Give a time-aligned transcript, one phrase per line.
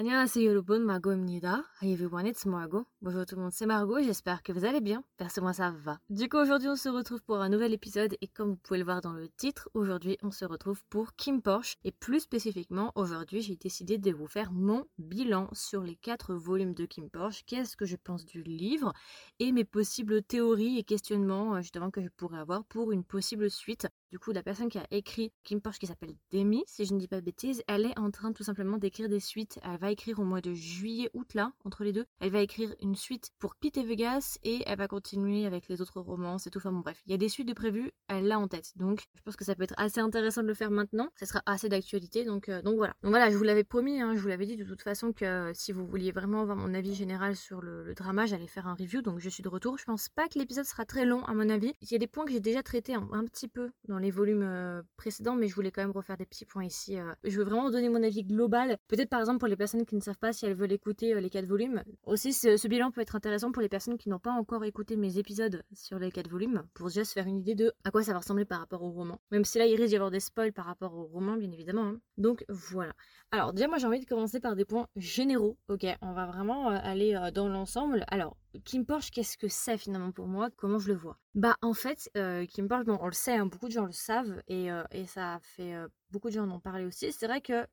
[0.00, 1.64] 안녕하세요 여러분, Margot입니다.
[1.80, 2.84] Hi everyone, it's Margot.
[3.00, 5.02] Bonjour tout le monde, c'est Margot, j'espère que vous allez bien.
[5.16, 5.98] Perso moi ça va.
[6.10, 8.84] Du coup aujourd'hui on se retrouve pour un nouvel épisode et comme vous pouvez le
[8.84, 13.40] voir dans le titre, aujourd'hui on se retrouve pour Kim Porsche et plus spécifiquement aujourd'hui
[13.40, 17.74] j'ai décidé de vous faire mon bilan sur les quatre volumes de Kim Porsche, qu'est-ce
[17.74, 18.92] que je pense du livre
[19.38, 23.50] et mes possibles théories et questionnements euh, justement que je pourrais avoir pour une possible
[23.50, 23.88] suite.
[24.11, 26.99] Du coup la personne qui a écrit Kim Porsche qui s'appelle Demi, si je ne
[26.99, 30.19] dis pas de bêtises, elle est en train tout simplement d'écrire des suites va écrire
[30.19, 32.05] au mois de juillet-août là, entre les deux.
[32.19, 35.81] Elle va écrire une suite pour Pete et Vegas et elle va continuer avec les
[35.81, 36.59] autres romans et tout.
[36.59, 38.71] Enfin bon bref, il y a des suites de prévues, elle l'a en tête.
[38.75, 41.09] Donc je pense que ça peut être assez intéressant de le faire maintenant.
[41.15, 42.23] Ça sera assez d'actualité.
[42.25, 42.93] Donc, euh, donc voilà.
[43.01, 45.25] Donc voilà, je vous l'avais promis, hein, je vous l'avais dit de toute façon que
[45.25, 48.75] euh, si vous vouliez vraiment avoir mon avis général sur le, drama, j'allais faire un
[48.75, 49.01] review.
[49.01, 49.77] Donc je suis de retour.
[49.77, 51.73] Je pense pas que l'épisode sera très long à mon avis.
[51.81, 54.43] Il y a des points que j'ai déjà traités un, petit peu dans les volumes
[54.43, 56.97] euh, précédents, mais je voulais quand même refaire des petits points ici.
[57.23, 58.77] je veux vraiment donner mon avis global.
[58.87, 61.21] Peut-être par exemple pour les personnes qui ne savent pas si elles veulent écouter euh,
[61.21, 61.83] les quatre volumes.
[62.03, 65.17] Aussi, ce, bilan peut être intéressant pour les personnes qui n'ont pas encore écouté mes
[65.17, 68.13] épisodes sur les quatre volumes, pour déjà se faire une idée de à quoi ça
[68.13, 69.19] va ressembler par rapport au roman.
[69.31, 71.85] Même si là, il risque d'y avoir des spoils par rapport au roman, bien évidemment.
[71.85, 71.99] Hein.
[72.17, 72.93] Donc voilà.
[73.31, 75.57] Alors déjà, moi j'ai envie de commencer par des points généraux.
[75.69, 78.03] Ok, on va vraiment euh, aller euh, dans l'ensemble.
[78.07, 80.49] Alors, Kim Porsche, qu'est-ce que c'est finalement pour moi?
[80.57, 81.17] Comment je le vois?
[81.35, 82.09] Bah en fait,
[82.49, 85.39] Kim Porsche, bon, on le sait, hein, beaucoup de gens le savent et, et ça
[85.41, 85.73] fait
[86.11, 87.11] beaucoup de gens en ont parlé aussi.
[87.11, 87.65] C'est vrai que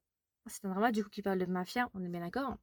[0.47, 2.57] c'est un drama du coup qui parle de mafia, on est bien d'accord.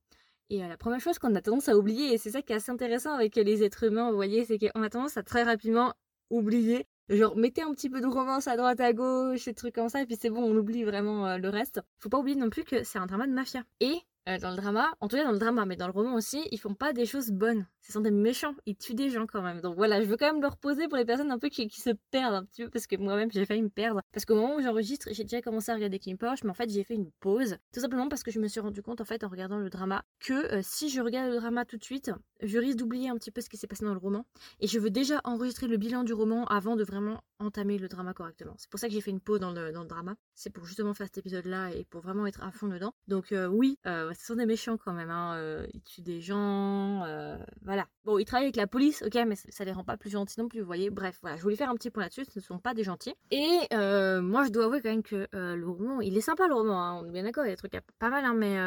[0.50, 2.56] Et euh, la première chose qu'on a tendance à oublier, et c'est ça qui est
[2.56, 5.94] assez intéressant avec les êtres humains, vous voyez, c'est qu'on a tendance à très rapidement
[6.30, 6.86] oublier.
[7.10, 10.02] Genre, mettez un petit peu de romance à droite, à gauche, des trucs comme ça,
[10.02, 11.82] et puis c'est bon, on oublie vraiment euh, le reste.
[11.98, 13.64] Faut pas oublier non plus que c'est un drama de mafia.
[13.80, 13.96] Et
[14.30, 16.48] euh, dans le drama, en tout cas dans le drama, mais dans le roman aussi,
[16.52, 17.68] ils font pas des choses bonnes.
[17.86, 19.62] Ce sont des méchants, ils tuent des gens quand même.
[19.62, 21.92] Donc voilà, je veux quand même le reposer pour les personnes un peu qui, se
[22.10, 24.02] perdent un petit peu, parce que moi-même j'ai failli me perdre.
[24.12, 26.70] Parce qu'au moment où j'enregistre, j'ai déjà commencé à regarder Kim Porsche, mais en fait
[26.70, 27.58] j'ai fait une pause.
[27.74, 30.04] Tout simplement parce que je me suis rendu compte en fait en regardant le drama
[30.20, 33.30] que euh, si je regarde le drama tout de suite, je risque d'oublier un petit
[33.30, 34.26] peu ce qui s'est passé dans le roman.
[34.60, 38.14] Et je veux déjà enregistrer le bilan du roman avant de vraiment entamer le drama
[38.14, 38.56] correctement.
[38.58, 40.16] C'est pour ça que j'ai fait une pause dans le, dans le drama.
[40.34, 42.94] C'est pour justement faire cet épisode-là et pour vraiment être à fond dedans.
[43.08, 45.10] Donc euh, oui, ce sont des méchants quand même.
[45.10, 47.04] Hein, euh, ils tuent des gens.
[47.04, 47.38] Euh,
[47.76, 47.90] voilà.
[48.06, 50.48] Bon, ils travaillent avec la police, ok, mais ça, les rend pas plus gentils non
[50.48, 50.90] plus, vous voyez.
[50.90, 52.26] Bref, voilà, je voulais faire un petit point là-dessus.
[52.26, 53.16] Ce ne sont pas des gentils.
[53.32, 56.54] Et euh, moi, je dois avouer quand même que le roman, il est sympa le
[56.56, 56.82] roman.
[56.82, 58.58] Hein, on est bien d'accord, il y a des trucs pas mal, hein, mais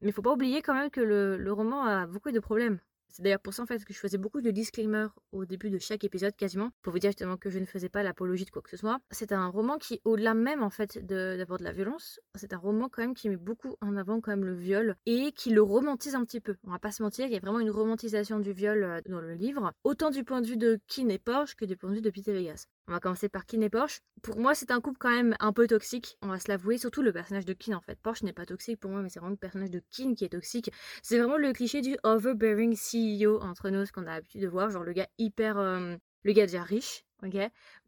[0.00, 2.78] mais faut pas oublier quand même que le roman a beaucoup de problèmes.
[3.10, 5.78] C'est d'ailleurs pour ça en fait que je faisais beaucoup de disclaimers au début de
[5.78, 8.62] chaque épisode quasiment pour vous dire justement que je ne faisais pas l'apologie de quoi
[8.62, 8.98] que ce soit.
[9.10, 12.88] C'est un roman qui au-delà même en fait d'avoir de, la violence, c'est un roman
[12.88, 16.14] quand même qui met beaucoup en avant quand même le viol et qui le romantise
[16.14, 16.56] un petit peu.
[16.64, 19.20] On va pas se mentir, il y a vraiment une romantisation du viol euh, dans
[19.20, 21.96] le livre, autant du point de vue de Kin et Porsche que du point de
[21.96, 22.66] vue de Peter Vegas.
[22.88, 24.00] On va commencer par Kin et Porsche.
[24.22, 27.02] Pour moi, c'est un couple quand même un peu toxique, on va se l'avouer, surtout
[27.02, 27.98] le personnage de Kin en fait.
[28.00, 30.30] Porsche n'est pas toxique pour moi, mais c'est vraiment le personnage de Kin qui est
[30.30, 30.72] toxique.
[31.02, 34.70] C'est vraiment le cliché du overbearing CEO entre nous, ce qu'on a l'habitude de voir,
[34.70, 35.58] genre le gars hyper...
[35.58, 37.36] Euh, le gars déjà riche, ok?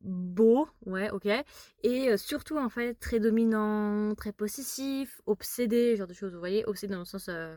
[0.00, 1.26] Beau, ouais, ok.
[1.82, 6.64] Et euh, surtout, en fait, très dominant, très possessif, obsédé, genre de choses, vous voyez
[6.66, 7.56] Obsédé dans le sens euh,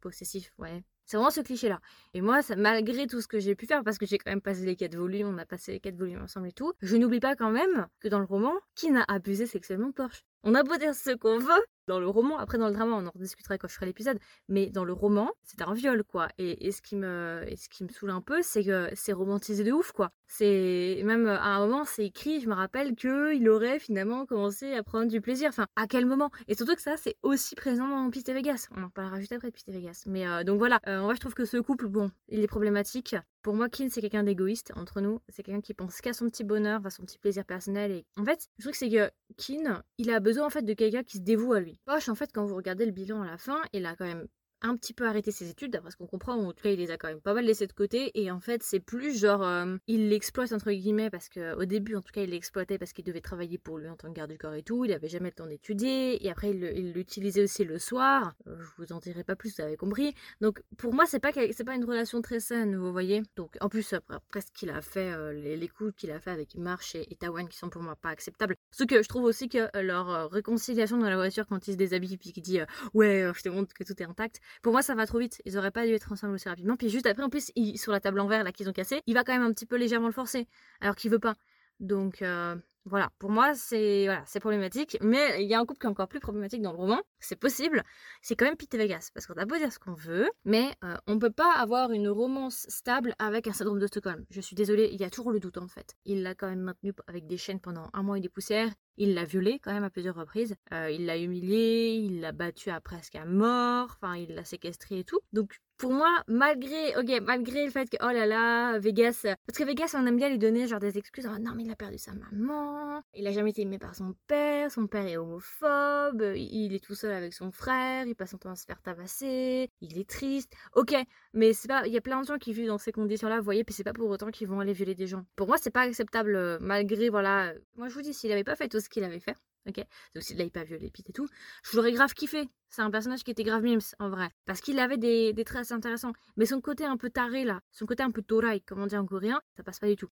[0.00, 0.82] possessif, ouais.
[1.12, 1.78] C'est vraiment ce cliché-là.
[2.14, 4.64] Et moi, malgré tout ce que j'ai pu faire, parce que j'ai quand même passé
[4.64, 7.36] les quatre volumes, on a passé les quatre volumes ensemble et tout, je n'oublie pas
[7.36, 10.22] quand même que dans le roman, qui n'a abusé sexuellement Porsche?
[10.44, 13.06] On a beau dire ce qu'on veut, dans le roman, après dans le drama, on
[13.06, 16.28] en rediscutera quand je ferai l'épisode, mais dans le roman, c'est un viol, quoi.
[16.38, 19.70] Et, ce qui me, ce qui me saoule un peu, c'est que c'est romantisé de
[19.72, 20.10] ouf, quoi.
[20.26, 24.74] C'est même à un moment, c'est écrit, je me rappelle que il aurait finalement commencé
[24.74, 25.48] à prendre du plaisir.
[25.48, 26.30] Enfin, à quel moment?
[26.48, 28.68] Et surtout que ça, c'est aussi présent dans Piste Vegas.
[28.76, 30.04] On en parlera juste après de Piste Vegas.
[30.06, 30.80] Mais euh, donc voilà.
[30.88, 33.14] Euh, en vrai, je trouve que ce couple, bon, il est problématique.
[33.42, 35.20] Pour moi, Kin, c'est quelqu'un d'égoïste entre nous.
[35.28, 37.90] C'est quelqu'un qui pense qu'à son petit bonheur, à son petit plaisir personnel.
[37.90, 41.02] Et en fait, trouve que c'est que Kin, il a besoin en fait de quelqu'un
[41.02, 41.80] qui se dévoue à lui.
[41.84, 44.28] Poche, en fait, quand vous regardez le bilan à la fin, il a quand même
[44.62, 46.90] un petit peu arrêté ses études, d'après ce qu'on comprend, en tout cas il les
[46.90, 49.76] a quand même pas mal laissés de côté, et en fait c'est plus genre, euh,
[49.88, 53.20] il l'exploite entre guillemets, parce qu'au début en tout cas il l'exploitait parce qu'il devait
[53.20, 55.34] travailler pour lui en tant que garde du corps et tout, il avait jamais le
[55.34, 59.36] temps d'étudier, et après il l'utilisait aussi le soir, euh, je vous en dirai pas
[59.36, 62.92] plus, vous avez compris, donc pour moi c'est pas, pas une relation très saine, vous
[62.92, 66.30] voyez, donc en plus après, ce qu'il a fait, euh, les, coups qu'il a fait
[66.30, 69.48] avec Marsh et, Tawan qui sont pour moi pas acceptables, ce que je trouve aussi
[69.48, 72.58] que leur réconciliation dans la voiture quand il se déshabille puis qu'il dit
[72.94, 75.40] ouais je te montre que tout est intact, pour moi, ça va trop vite.
[75.44, 76.76] Ils auraient pas dû être ensemble aussi rapidement.
[76.76, 79.14] Puis juste après, en plus, sur la table en verre là qu'ils ont cassé, il
[79.14, 80.48] va quand même un petit peu légèrement le forcer,
[80.80, 81.34] alors qu'il veut pas.
[81.80, 82.54] Donc euh,
[82.84, 84.96] voilà, pour moi, c'est voilà, c'est problématique.
[85.00, 87.00] Mais il y a un couple qui est encore plus problématique dans le roman.
[87.20, 87.82] C'est possible.
[88.22, 90.96] C'est quand même Pete Vegas, parce qu'on a beau dire ce qu'on veut, mais euh,
[91.06, 94.24] on peut pas avoir une romance stable avec un syndrome de Stockholm.
[94.30, 95.94] Je suis désolée, il y a toujours le doute en fait.
[96.04, 98.70] Il l'a quand même maintenu avec des chaînes pendant un mois et des poussières.
[98.96, 100.54] Il l'a violée quand même à plusieurs reprises.
[100.72, 105.00] Euh, il l'a humiliée, il l'a battue à presque à mort, enfin il l'a séquestrée
[105.00, 105.20] et tout.
[105.32, 109.64] Donc pour moi, malgré, ok, malgré le fait que, oh là là, Vegas, parce que
[109.64, 111.98] Vegas, on aime bien lui donner genre des excuses, oh non mais il a perdu
[111.98, 116.72] sa maman, il a jamais été aimé par son père, son père est homophobe, il
[116.72, 119.98] est tout seul avec son frère, il passe son temps à se faire tabasser, il
[119.98, 120.94] est triste, ok,
[121.32, 123.44] mais c'est pas, il y a plein de gens qui vivent dans ces conditions-là, vous
[123.44, 125.24] voyez, puis c'est pas pour autant qu'ils vont aller violer des gens.
[125.34, 128.54] Pour moi, c'est pas acceptable, euh, malgré, voilà, moi je vous dis, s'il avait pas
[128.54, 129.36] fait tout ce qu'il avait fait,
[129.68, 129.76] Ok?
[130.14, 131.28] Donc là, il pas violé et tout.
[131.64, 132.48] Je l'aurais grave kiffé.
[132.68, 134.30] C'est un personnage qui était grave mimes, en vrai.
[134.44, 136.12] Parce qu'il avait des, des, traits assez intéressants.
[136.36, 138.96] Mais son côté un peu taré, là, son côté un peu torai, comme on dit
[138.96, 140.10] en coréen, ça passe pas du tout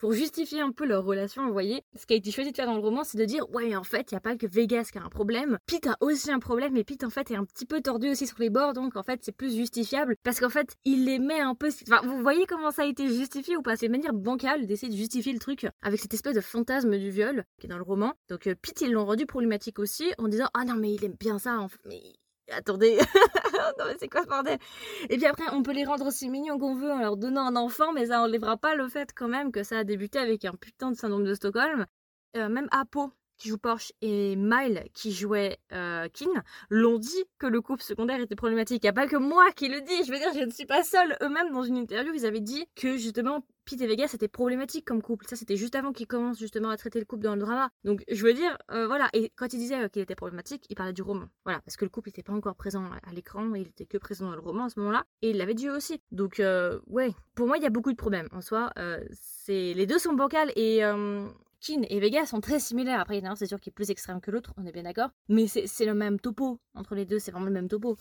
[0.00, 2.66] pour justifier un peu leur relation, vous voyez, ce qui a été choisi de faire
[2.66, 4.88] dans le roman, c'est de dire ouais, en fait, il n'y a pas que Vegas
[4.90, 5.58] qui a un problème.
[5.66, 8.26] Pete a aussi un problème, et Pete en fait est un petit peu tordu aussi
[8.26, 11.40] sur les bords, donc en fait c'est plus justifiable parce qu'en fait il les met
[11.40, 11.68] un peu.
[11.86, 13.76] Enfin, vous voyez comment ça a été justifié ou pas?
[13.76, 17.10] C'est une manière bancale d'essayer de justifier le truc avec cette espèce de fantasme du
[17.10, 18.14] viol qui est dans le roman.
[18.30, 21.16] Donc euh, Pete ils l'ont rendu problématique aussi en disant ah non mais il aime
[21.20, 22.00] bien ça, en mais
[22.50, 22.98] attendez,
[23.78, 24.58] non c'est quoi ce bordel?
[25.08, 27.56] Et puis après, on peut les rendre aussi mignons qu'on veut en leur donnant un
[27.56, 30.52] enfant, mais ça enlèvera pas le fait quand même que ça a débuté avec un
[30.52, 31.86] putain de syndrome de Stockholm.
[32.36, 36.06] Euh, même Apo, qui joue Porsche, et Mile, qui jouait euh,
[36.68, 38.82] l'ont dit que le couple secondaire était problématique.
[38.82, 40.66] Il n'y a pas que moi qui le dis, je veux dire, je ne suis
[40.66, 41.16] pas seule.
[41.22, 45.00] Eux-mêmes, dans une interview, ils avaient dit que justement, Pete et Vega, c'était problématique comme
[45.00, 45.26] couple.
[45.26, 47.70] Ça, c'était juste avant qu'ils commencent justement à traiter le couple dans le drama.
[47.84, 49.08] Donc, je veux dire, euh, voilà.
[49.14, 51.26] Et quand il disait qu'il était problématique, il parlait du roman.
[51.44, 54.26] Voilà, parce que le couple n'était pas encore présent à l'écran, il était que présent
[54.26, 55.04] dans le roman à ce moment-là.
[55.22, 56.02] Et il l'avait dit aussi.
[56.12, 58.28] Donc, euh, ouais, pour moi, il y a beaucoup de problèmes.
[58.32, 58.70] En soi,
[59.48, 60.82] les deux sont bancales et
[61.60, 63.00] Kin et Vega sont très similaires.
[63.00, 65.10] Après, c'est sûr, qui est plus extrême que l'autre, on est bien d'accord.
[65.28, 66.58] Mais c'est le même topo.
[66.74, 67.96] Entre les deux, c'est vraiment le même topo.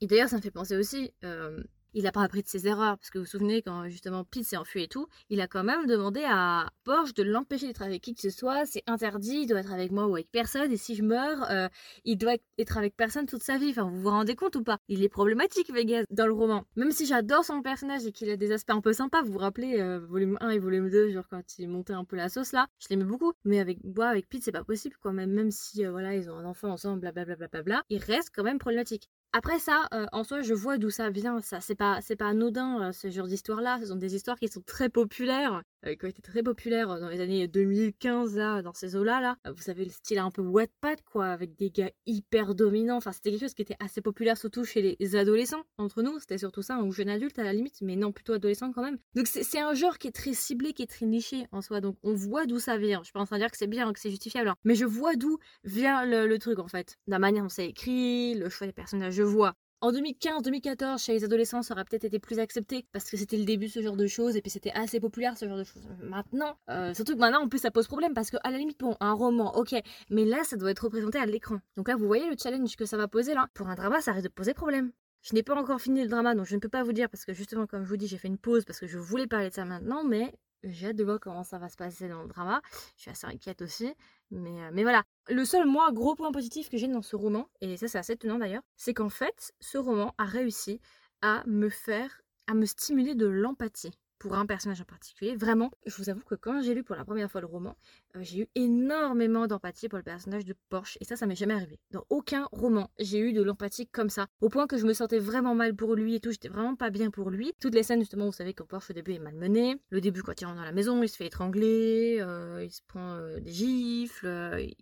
[0.00, 1.62] Et d'ailleurs, ça me fait penser aussi, euh,
[1.94, 2.98] il n'a pas appris de ses erreurs.
[2.98, 5.64] Parce que vous vous souvenez, quand justement Pete s'est enfui et tout, il a quand
[5.64, 8.66] même demandé à Porsche de l'empêcher d'être avec qui que ce soit.
[8.66, 10.70] C'est interdit, il doit être avec moi ou avec personne.
[10.72, 11.68] Et si je meurs, euh,
[12.04, 13.70] il doit être avec personne toute sa vie.
[13.70, 14.78] Enfin, vous vous rendez compte ou pas?
[14.88, 16.64] Il est problématique, Vegas, dans le roman.
[16.76, 19.38] Même si j'adore son personnage et qu'il a des aspects un peu sympas, vous vous
[19.38, 22.52] rappelez, euh, volume 1 et volume 2, genre quand il montait un peu la sauce
[22.52, 23.32] là, je l'aimais beaucoup.
[23.44, 25.12] Mais avec moi, avec Pete, c'est pas possible, quoi.
[25.12, 27.98] Même, même si, euh, voilà, ils ont un enfant ensemble, blablabla, bla, bla, bla, il
[27.98, 29.08] reste quand même problématique.
[29.36, 31.40] Après ça, euh, en soi, je vois d'où ça vient.
[31.40, 33.80] Ça, c'est pas, c'est pas anodin euh, ce genre d'histoire-là.
[33.80, 37.08] Ce sont des histoires qui sont très populaires, euh, qui ont été très populaires dans
[37.08, 39.20] les années 2015 là, dans ces eaux-là.
[39.20, 42.98] Là, vous savez le style un peu Wattpad quoi, avec des gars hyper dominants.
[42.98, 45.64] Enfin, c'était quelque chose qui était assez populaire surtout chez les adolescents.
[45.78, 48.70] Entre nous, c'était surtout ça, ou jeunes adultes à la limite, mais non plutôt adolescents
[48.70, 48.98] quand même.
[49.16, 51.80] Donc c'est un genre qui est très ciblé, qui est très niché en soi.
[51.80, 53.02] Donc on voit d'où ça vient.
[53.02, 54.56] Je train de dire que c'est bien, que c'est justifiable, hein.
[54.62, 56.98] mais je vois d'où vient le, le, truc en fait.
[57.08, 59.54] La manière dont c'est écrit, le choix des personnages vois.
[59.84, 63.44] En 2015-2014, chez les adolescents, ça aurait peut-être été plus accepté parce que c'était le
[63.44, 65.86] début de ce genre de choses et puis c'était assez populaire ce genre de choses.
[66.02, 68.80] Maintenant, euh, surtout que maintenant en plus ça pose problème parce que à la limite,
[68.80, 69.74] bon, un roman, ok,
[70.08, 71.58] mais là ça doit être représenté à l'écran.
[71.76, 73.48] Donc là, vous voyez le challenge que ça va poser là.
[73.52, 74.90] Pour un drama, ça risque de poser problème.
[75.20, 77.26] Je n'ai pas encore fini le drama, donc je ne peux pas vous dire parce
[77.26, 79.50] que justement, comme je vous dis, j'ai fait une pause parce que je voulais parler
[79.50, 80.32] de ça maintenant, mais
[80.64, 82.60] j'ai hâte de voir comment ça va se passer dans le drama.
[82.96, 83.94] Je suis assez inquiète aussi.
[84.30, 85.02] Mais, euh, mais voilà.
[85.28, 88.12] Le seul, moi, gros point positif que j'ai dans ce roman, et ça c'est assez
[88.14, 90.80] étonnant d'ailleurs, c'est qu'en fait, ce roman a réussi
[91.22, 95.36] à me faire, à me stimuler de l'empathie pour un personnage en particulier.
[95.36, 97.76] Vraiment, je vous avoue que quand j'ai lu pour la première fois le roman,
[98.20, 100.98] j'ai eu énormément d'empathie pour le personnage de Porsche.
[101.00, 101.78] Et ça, ça m'est jamais arrivé.
[101.90, 104.26] Dans aucun roman, j'ai eu de l'empathie comme ça.
[104.40, 106.30] Au point que je me sentais vraiment mal pour lui et tout.
[106.30, 107.52] J'étais vraiment pas bien pour lui.
[107.60, 109.76] Toutes les scènes, justement, vous savez, quand Porsche au début est malmené.
[109.90, 112.82] Le début, quand il rentre dans la maison, il se fait étrangler, euh, il se
[112.86, 114.28] prend euh, des gifles,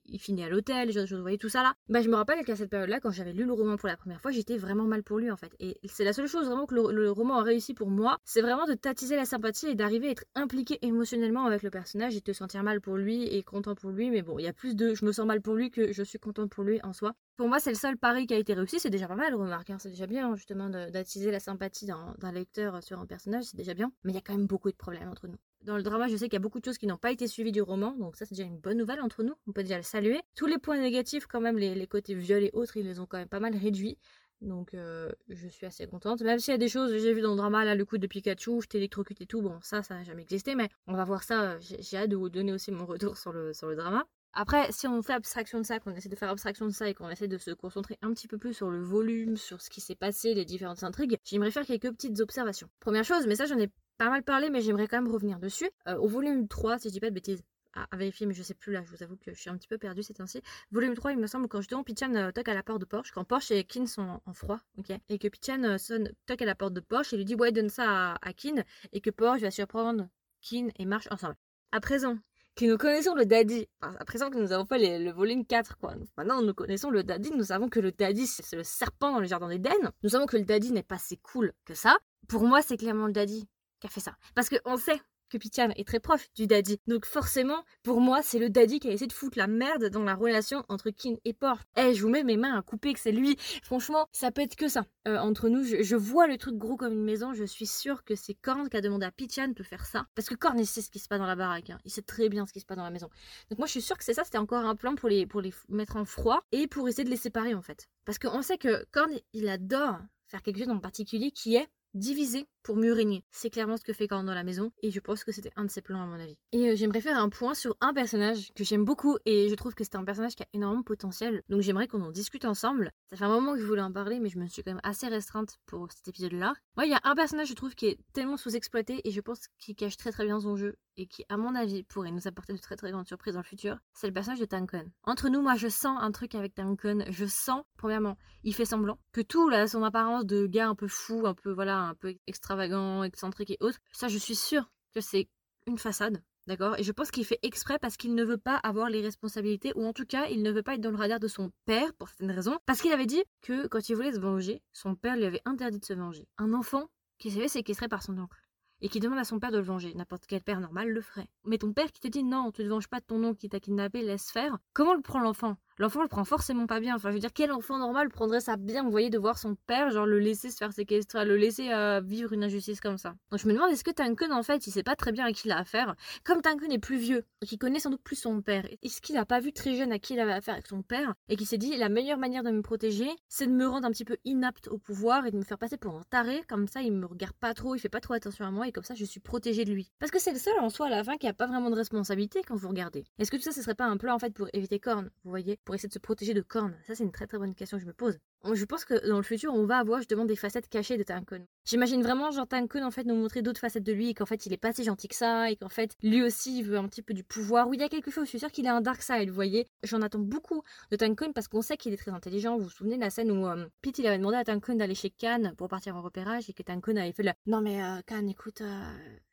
[0.07, 1.75] il finit à l'hôtel, choses, vous voyez tout ça là.
[1.89, 4.21] Bah, je me rappelle qu'à cette période-là, quand j'avais lu le roman pour la première
[4.21, 5.53] fois, j'étais vraiment mal pour lui en fait.
[5.61, 8.67] Et c'est la seule chose vraiment que le, roman a réussi pour moi, c'est vraiment
[8.67, 12.33] de tatiser la sympathie et d'arriver à être impliqué émotionnellement avec le personnage et te
[12.33, 14.11] sentir mal pour lui et content pour lui.
[14.11, 16.03] Mais bon, il y a plus de je me sens mal pour lui que je
[16.03, 17.15] suis content pour lui en soi.
[17.37, 18.79] Pour moi, c'est le seul pari qui a été réussi.
[18.79, 19.71] C'est déjà pas mal, remarque.
[19.71, 19.79] Hein.
[19.79, 23.45] C'est déjà bien, justement, d'attiser la sympathie d'un lecteur sur un personnage.
[23.45, 23.93] C'est déjà bien.
[24.05, 25.39] Mais il y a quand même beaucoup de problèmes entre nous.
[25.65, 27.29] Dans le drama, je sais qu'il y a beaucoup de choses qui n'ont pas été
[27.29, 29.77] suivies du roman, donc ça c'est déjà une bonne nouvelle entre nous, on peut déjà
[29.77, 30.21] le saluer.
[30.35, 33.07] Tous les points négatifs, quand même, les, les côtés viol et autres, ils les ont
[33.07, 33.97] quand même pas mal réduits.
[34.43, 36.21] Donc euh, je suis assez contente.
[36.23, 38.07] Même s'il y a des choses, j'ai vu dans le drama, là, le coup de
[38.07, 41.23] Pikachu, je t'électrocute et tout, bon, ça, ça n'a jamais existé, mais on va voir
[41.23, 41.59] ça.
[41.61, 44.05] J'ai hâte de vous donner aussi mon retour sur le, sur le drama.
[44.35, 46.95] Après, si on fait abstraction de ça, qu'on essaie de faire abstraction de ça et
[46.95, 49.83] qu'on essaie de se concentrer un petit peu plus sur le volume, sur ce qui
[49.83, 52.69] s'est passé, les différentes intrigues, j'aimerais faire quelques petites observations.
[52.81, 53.69] Première chose, mais ça j'en ai
[53.99, 55.71] pas mal parlé, mais j'aimerais quand même revenir dessus.
[55.87, 57.43] Euh, au volume 3, si je dis pas de bêtises,
[57.75, 59.69] à, vérifier, mais je sais plus là, je vous avoue que je suis un petit
[59.69, 60.43] peu perdue ces temps-ci.
[60.71, 63.13] Volume 3, il me semble, quand justement Pichan euh, toque à la porte de Porsche,
[63.13, 66.47] quand Porsche et Kin sont en, froid, ok, et que Pichan euh, sonne, toque à
[66.47, 68.63] la porte de Porsche et lui dit ouais, donne ça à, Kin,
[68.93, 70.09] et que Porsche va surprendre
[70.41, 71.37] Kin et marche ensemble.
[71.71, 72.19] À présent,
[72.55, 73.67] que nous connaissons le daddy.
[73.81, 75.95] à présent que nous avons fait le volume 4, quoi.
[76.19, 77.31] Maintenant, nous connaissons le daddy.
[77.31, 79.73] Nous savons que le daddy, c'est le serpent dans le jardin d'Éden.
[80.03, 81.97] Nous savons que le daddy n'est pas si cool que ça.
[82.29, 83.49] Pour moi, c'est clairement le daddy
[83.81, 84.17] qui a fait ça.
[84.35, 85.01] Parce qu'on sait
[85.39, 86.79] que est très proche du daddy.
[86.87, 90.03] Donc forcément, pour moi, c'est le daddy qui a essayé de foutre la merde dans
[90.03, 91.65] la relation entre Kin et Porf.
[91.77, 93.37] Eh, je vous mets mes mains à couper que c'est lui.
[93.63, 94.85] Franchement, ça peut être que ça.
[95.09, 97.33] Euh, entre nous, je, vois le truc gros comme une maison.
[97.35, 100.07] Je suis sûre que c'est Korn qui a demandé à Pichan de faire ça.
[100.15, 101.71] Parce que Korn, il sait ce qui se passe dans la baraque.
[101.71, 101.79] Hein.
[101.85, 103.09] Il sait très bien ce qui se passe dans la maison.
[103.51, 104.25] Donc moi, je suis sûre que c'est ça.
[104.25, 107.11] C'était encore un plan pour les, pour les mettre en froid et pour essayer de
[107.11, 107.89] les séparer, en fait.
[108.05, 112.47] Parce qu'on sait que Korn, il adore faire quelque chose en particulier qui est diviser
[112.63, 113.25] pour mieux régner.
[113.31, 115.65] C'est clairement ce que fait Korn dans la maison et je pense que c'était un
[115.65, 116.39] de ses plans à mon avis.
[116.53, 119.75] Et euh, j'aimerais faire un point sur un personnage que j'aime beaucoup et je trouve
[119.75, 121.43] que c'est un personnage qui a énormément de potentiel.
[121.49, 122.93] Donc j'aimerais qu'on en discute ensemble.
[123.11, 124.81] Ça fait un moment que je voulais en parler mais je me suis quand même
[124.85, 126.55] assez restreinte pour cet épisode-là.
[126.77, 129.49] Moi, il y a un personnage je trouve qui est tellement sous-exploité et je pense
[129.59, 132.53] qu'il cache très très bien son jeu et qui à mon avis pourrait nous apporter
[132.53, 133.79] de très très grandes surprises dans le futur.
[133.95, 134.85] C'est le personnage de Tankon.
[135.05, 137.05] Entre nous, moi je sens un truc avec Tankon.
[137.09, 140.89] Je sens, premièrement, il fait semblant que tout là, son apparence de gars un peu
[140.89, 145.01] fou, un peu voilà, un peu extravagant, excentrique et autres, ça je suis sûre que
[145.01, 145.29] c'est
[145.67, 146.23] une façade.
[146.49, 146.77] D'accord?
[146.77, 149.87] Et je pense qu'il fait exprès parce qu'il ne veut pas avoir les responsabilités, ou
[149.87, 152.09] en tout cas, il ne veut pas être dans le radar de son père, pour
[152.09, 152.59] certaines raisons.
[152.67, 155.79] Parce qu'il avait dit que quand il voulait se venger, son père lui avait interdit
[155.79, 156.27] de se venger.
[156.39, 158.43] Un enfant qui s'est fait par son oncle
[158.83, 159.95] et qui demande à son père de le venger.
[159.95, 161.29] N'importe quel père normal le ferait.
[161.45, 163.39] Mais ton père qui te dit non, tu ne te venges pas de ton oncle
[163.39, 164.59] qui t'a kidnappé, laisse faire.
[164.73, 165.57] Comment le prend l'enfant?
[165.83, 166.95] L'enfant le prend forcément pas bien.
[166.95, 169.57] Enfin, je veux dire, quel enfant normal prendrait ça bien, vous voyez, de voir son
[169.67, 173.15] père, genre le laisser se faire séquestrer, le laisser euh, vivre une injustice comme ça?
[173.31, 175.33] Donc je me demande, est-ce que Tankun, en fait, il sait pas très bien à
[175.33, 175.97] qui il a affaire?
[176.25, 179.27] Comme Tankun est plus vieux, qui connaît sans doute plus son père, est-ce qu'il a
[179.27, 181.59] pas vu très jeune à qui il avait affaire avec son père, et qui s'est
[181.59, 184.69] dit, la meilleure manière de me protéger, c'est de me rendre un petit peu inapte
[184.69, 187.35] au pouvoir et de me faire passer pour un taré, comme ça il me regarde
[187.35, 189.65] pas trop, il fait pas trop attention à moi, et comme ça je suis protégée
[189.65, 189.91] de lui.
[189.99, 191.77] Parce que c'est le seul en soi à la fin qui a pas vraiment de
[191.77, 193.05] responsabilité quand vous regardez.
[193.19, 195.31] Est-ce que tout ça, ce serait pas un plan en fait pour éviter Korn, vous
[195.31, 196.45] voyez, essayer de se protéger de
[196.87, 198.19] ça, c'est une très très bonne question que je me pose.
[198.53, 201.45] Je pense que dans le futur, on va avoir justement des facettes cachées de Tankun.
[201.65, 204.47] J'imagine vraiment genre Tankun en fait nous montrer d'autres facettes de lui et qu'en fait
[204.47, 206.89] il est pas si gentil que ça et qu'en fait lui aussi il veut un
[206.89, 207.69] petit peu du pouvoir.
[207.69, 209.35] Oui, il y a quelque chose, je suis sûre qu'il a un dark side, vous
[209.35, 209.69] voyez.
[209.85, 212.59] J'en attends beaucoup de Tankun parce qu'on sait qu'il est très intelligent.
[212.59, 214.97] Vous vous souvenez de la scène où euh, Pete il avait demandé à Tankun d'aller
[214.97, 218.01] chez Khan pour partir en repérage et que Tankun avait fait le Non mais euh,
[218.07, 218.93] Khan, écoute, euh,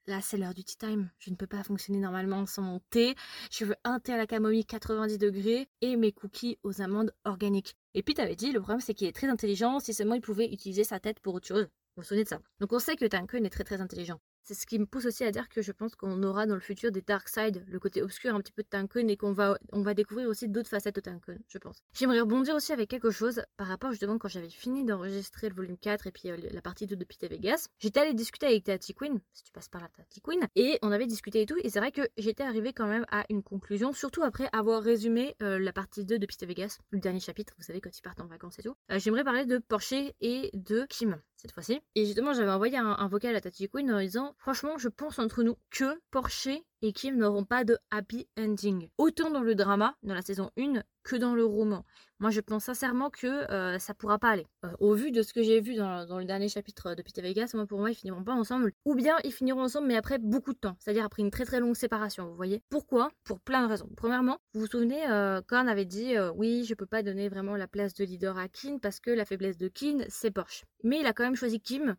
[0.09, 1.11] Là, c'est l'heure du tea time.
[1.19, 3.13] Je ne peux pas fonctionner normalement sans mon thé.
[3.51, 7.75] Je veux un thé à la camomille 90 degrés et mes cookies aux amandes organiques.
[7.93, 9.79] Et puis, t'avais dit, le problème, c'est qu'il est très intelligent.
[9.79, 11.65] Si seulement il pouvait utiliser sa tête pour autre chose.
[11.65, 12.39] Vous vous souvenez de ça?
[12.59, 14.19] Donc, on sait que Tankun est très très intelligent.
[14.49, 16.59] C'est ce qui me pousse aussi à dire que je pense qu'on aura dans le
[16.59, 19.59] futur des dark side, le côté obscur un petit peu de Tankun et qu'on va,
[19.73, 21.83] on découvrir aussi d'autres facettes de Tankun, je pense.
[21.93, 25.77] J'aimerais rebondir aussi avec quelque chose par rapport justement quand j'avais fini d'enregistrer le volume
[25.77, 27.67] 4 et puis euh, la partie 2 de Pete Vegas.
[27.77, 30.91] J'étais allée discuter avec Tati Queen, si tu passes par là Tati Queen, et on
[30.91, 33.93] avait discuté et tout, et c'est vrai que j'étais arrivée quand même à une conclusion,
[33.93, 37.65] surtout après avoir résumé euh, la partie 2 de Pete Vegas, le dernier chapitre, vous
[37.65, 38.73] savez, quand ils partent en vacances et tout.
[38.91, 41.79] Euh, j'aimerais parler de Porsche et de Kim cette fois-ci.
[41.95, 45.41] Et justement, j'avais envoyé un, vocal à Tati Queen en disant Franchement, je pense entre
[45.41, 46.49] nous que Porsche
[46.81, 48.89] et Kim n'auront pas de happy ending.
[48.97, 51.85] Autant dans le drama, dans la saison 1, que dans le roman.
[52.19, 54.45] Moi, je pense sincèrement que euh, ça pourra pas aller.
[54.65, 57.51] Euh, au vu de ce que j'ai vu dans, le dernier chapitre de Peter Vegas,
[57.53, 58.73] moi, pour moi, ils finiront pas ensemble.
[58.85, 60.75] Ou bien, ils finiront ensemble, mais après beaucoup de temps.
[60.79, 62.61] C'est-à-dire après une très très longue séparation, vous voyez.
[62.69, 63.11] Pourquoi?
[63.23, 63.89] Pour plein de raisons.
[63.95, 67.67] Premièrement, vous vous souvenez, euh, Korn avait dit Oui, je peux pas donner vraiment la
[67.67, 70.65] place de leader à Kim parce que la faiblesse de Kim, c'est Porsche.
[70.83, 71.95] Mais il a quand même choisi Kim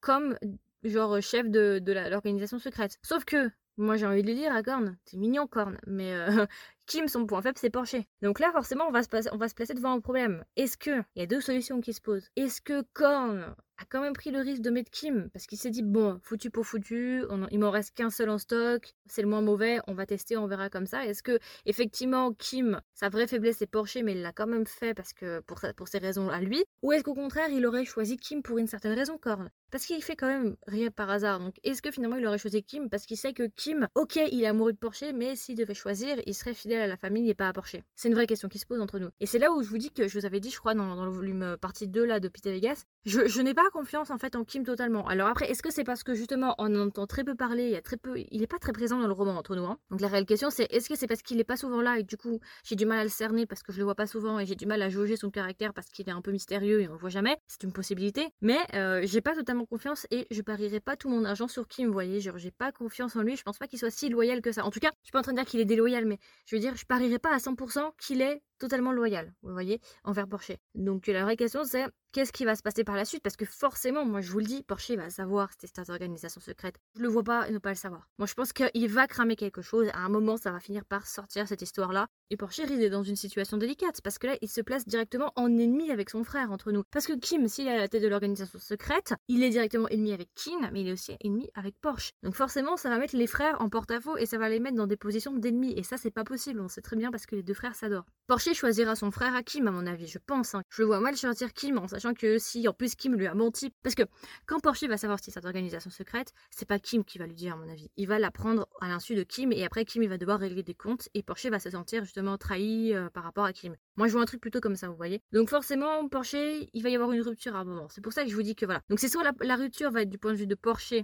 [0.00, 0.36] comme
[0.82, 2.98] genre chef de, de l'organisation secrète.
[3.02, 6.46] Sauf que moi, j'ai envie de lui dire à Korn, c'est mignon Korn, mais euh,
[6.86, 7.96] Kim, son point faible, c'est Porsche.
[8.22, 9.08] Donc là, forcément, on va se,
[9.54, 10.44] placer devant un problème.
[10.56, 12.28] Est-ce que, il y a deux solutions qui se posent.
[12.36, 15.30] Est-ce que Korn a quand même pris le risque de mettre Kim?
[15.32, 18.94] Parce qu'il s'est dit bon, foutu pour foutu, il m'en reste qu'un seul en stock,
[19.06, 21.06] c'est le moins mauvais, on va tester, on verra comme ça.
[21.06, 24.94] Est-ce que effectivement Kim, sa vraie faiblesse c'est Porsche, mais il l'a quand même fait
[24.94, 28.16] parce que pour, pour ses raisons à lui, ou est-ce qu'au contraire il aurait choisi
[28.16, 29.50] Kim pour une certaine raison, Korn?
[29.70, 31.40] Parce qu'il fait quand même rien par hasard.
[31.40, 32.88] Donc est-ce que finalement il aurait choisi Kim?
[32.88, 36.16] Parce qu'il sait que Kim, ok, il est amoureux de Porsche, mais s'il devait choisir,
[36.26, 37.76] il serait fidèle à la famille et pas à Porsche.
[37.94, 39.08] C'est une vraie question qui se pose entre nous.
[39.20, 41.04] Et c'est là où je vous dis que je vous avais dit, je crois, dans,
[41.04, 44.34] le volume euh, partie 2 là de Peter Vegas, je, n'ai pas confiance en fait
[44.34, 45.06] en Kim totalement.
[45.06, 47.76] Alors après, est-ce que c'est parce que justement on entend très peu parler, il y
[47.76, 49.64] a très peu, il est pas très présent dans le roman entre nous.
[49.64, 49.78] Hein.
[49.90, 52.02] Donc la réelle question c'est est-ce que c'est parce qu'il est pas souvent là et
[52.02, 54.38] du coup j'ai du mal à le cerner parce que je le vois pas souvent
[54.38, 56.88] et j'ai du mal à jauger son caractère parce qu'il est un peu mystérieux et
[56.88, 57.36] on le voit jamais?
[57.46, 58.28] C'est une possibilité.
[58.40, 61.86] Mais euh, j'ai pas totalement confiance et je parierai pas tout mon argent sur Kim,
[61.86, 62.20] vous voyez.
[62.20, 63.36] Genre j'ai pas confiance en lui.
[63.36, 64.64] Je pense pas qu'il soit si loyal que ça.
[64.64, 66.56] En tout cas, je suis pas en train de dire qu'il est déloyal, mais je
[66.56, 70.52] veux je parierai pas à 100% qu'il est totalement loyal, vous voyez, envers Porsche.
[70.74, 73.22] Donc la vraie question c'est qu'est-ce qui va se passer par la suite?
[73.22, 76.76] Parce que forcément, moi je vous le dis, Porsche va savoir c'était cette organisation secrète.
[76.96, 78.08] Je le vois pas et ne pas le savoir.
[78.18, 79.88] Moi je pense qu'il va cramer quelque chose.
[79.94, 82.06] À un moment, ça va finir par sortir cette histoire-là.
[82.30, 85.32] Et Porsche risque d'être dans une situation délicate parce que là, il se place directement
[85.36, 86.82] en ennemi avec son frère entre nous.
[86.90, 90.12] Parce que Kim, s'il est à la tête de l'organisation secrète, il est directement ennemi
[90.12, 92.12] avec Kim, mais il est aussi ennemi avec Porsche.
[92.22, 94.86] Donc forcément, ça va mettre les frères en porte-à-faux et ça va les mettre dans
[94.86, 95.74] des positions d'ennemis.
[95.76, 96.60] Et ça, c'est pas possible.
[96.60, 98.06] On sait très bien parce que les deux frères s'adorent.
[98.26, 100.54] Porsche choisira son frère à Kim, à mon avis, je pense.
[100.54, 100.62] Hein.
[100.70, 103.34] Je le vois mal choisir Kim en sachant que si en plus Kim lui a
[103.34, 103.70] menti.
[103.82, 104.04] Parce que
[104.46, 107.52] quand Porsche va savoir si cette organisation secrète, c'est pas Kim qui va lui dire,
[107.52, 107.90] à mon avis.
[107.98, 110.74] Il va l'apprendre à l'insu de Kim et après Kim il va devoir régler des
[110.74, 113.76] comptes et Porsche va se sentir justement trahi euh, par rapport à Kim.
[113.96, 115.20] Moi je vois un truc plutôt comme ça, vous voyez.
[115.32, 117.88] Donc forcément, Porsche, il va y avoir une rupture à un moment.
[117.90, 118.80] C'est pour ça que je vous dis que voilà.
[118.88, 120.94] Donc c'est soit la, rupture va être du point de vue de Porsche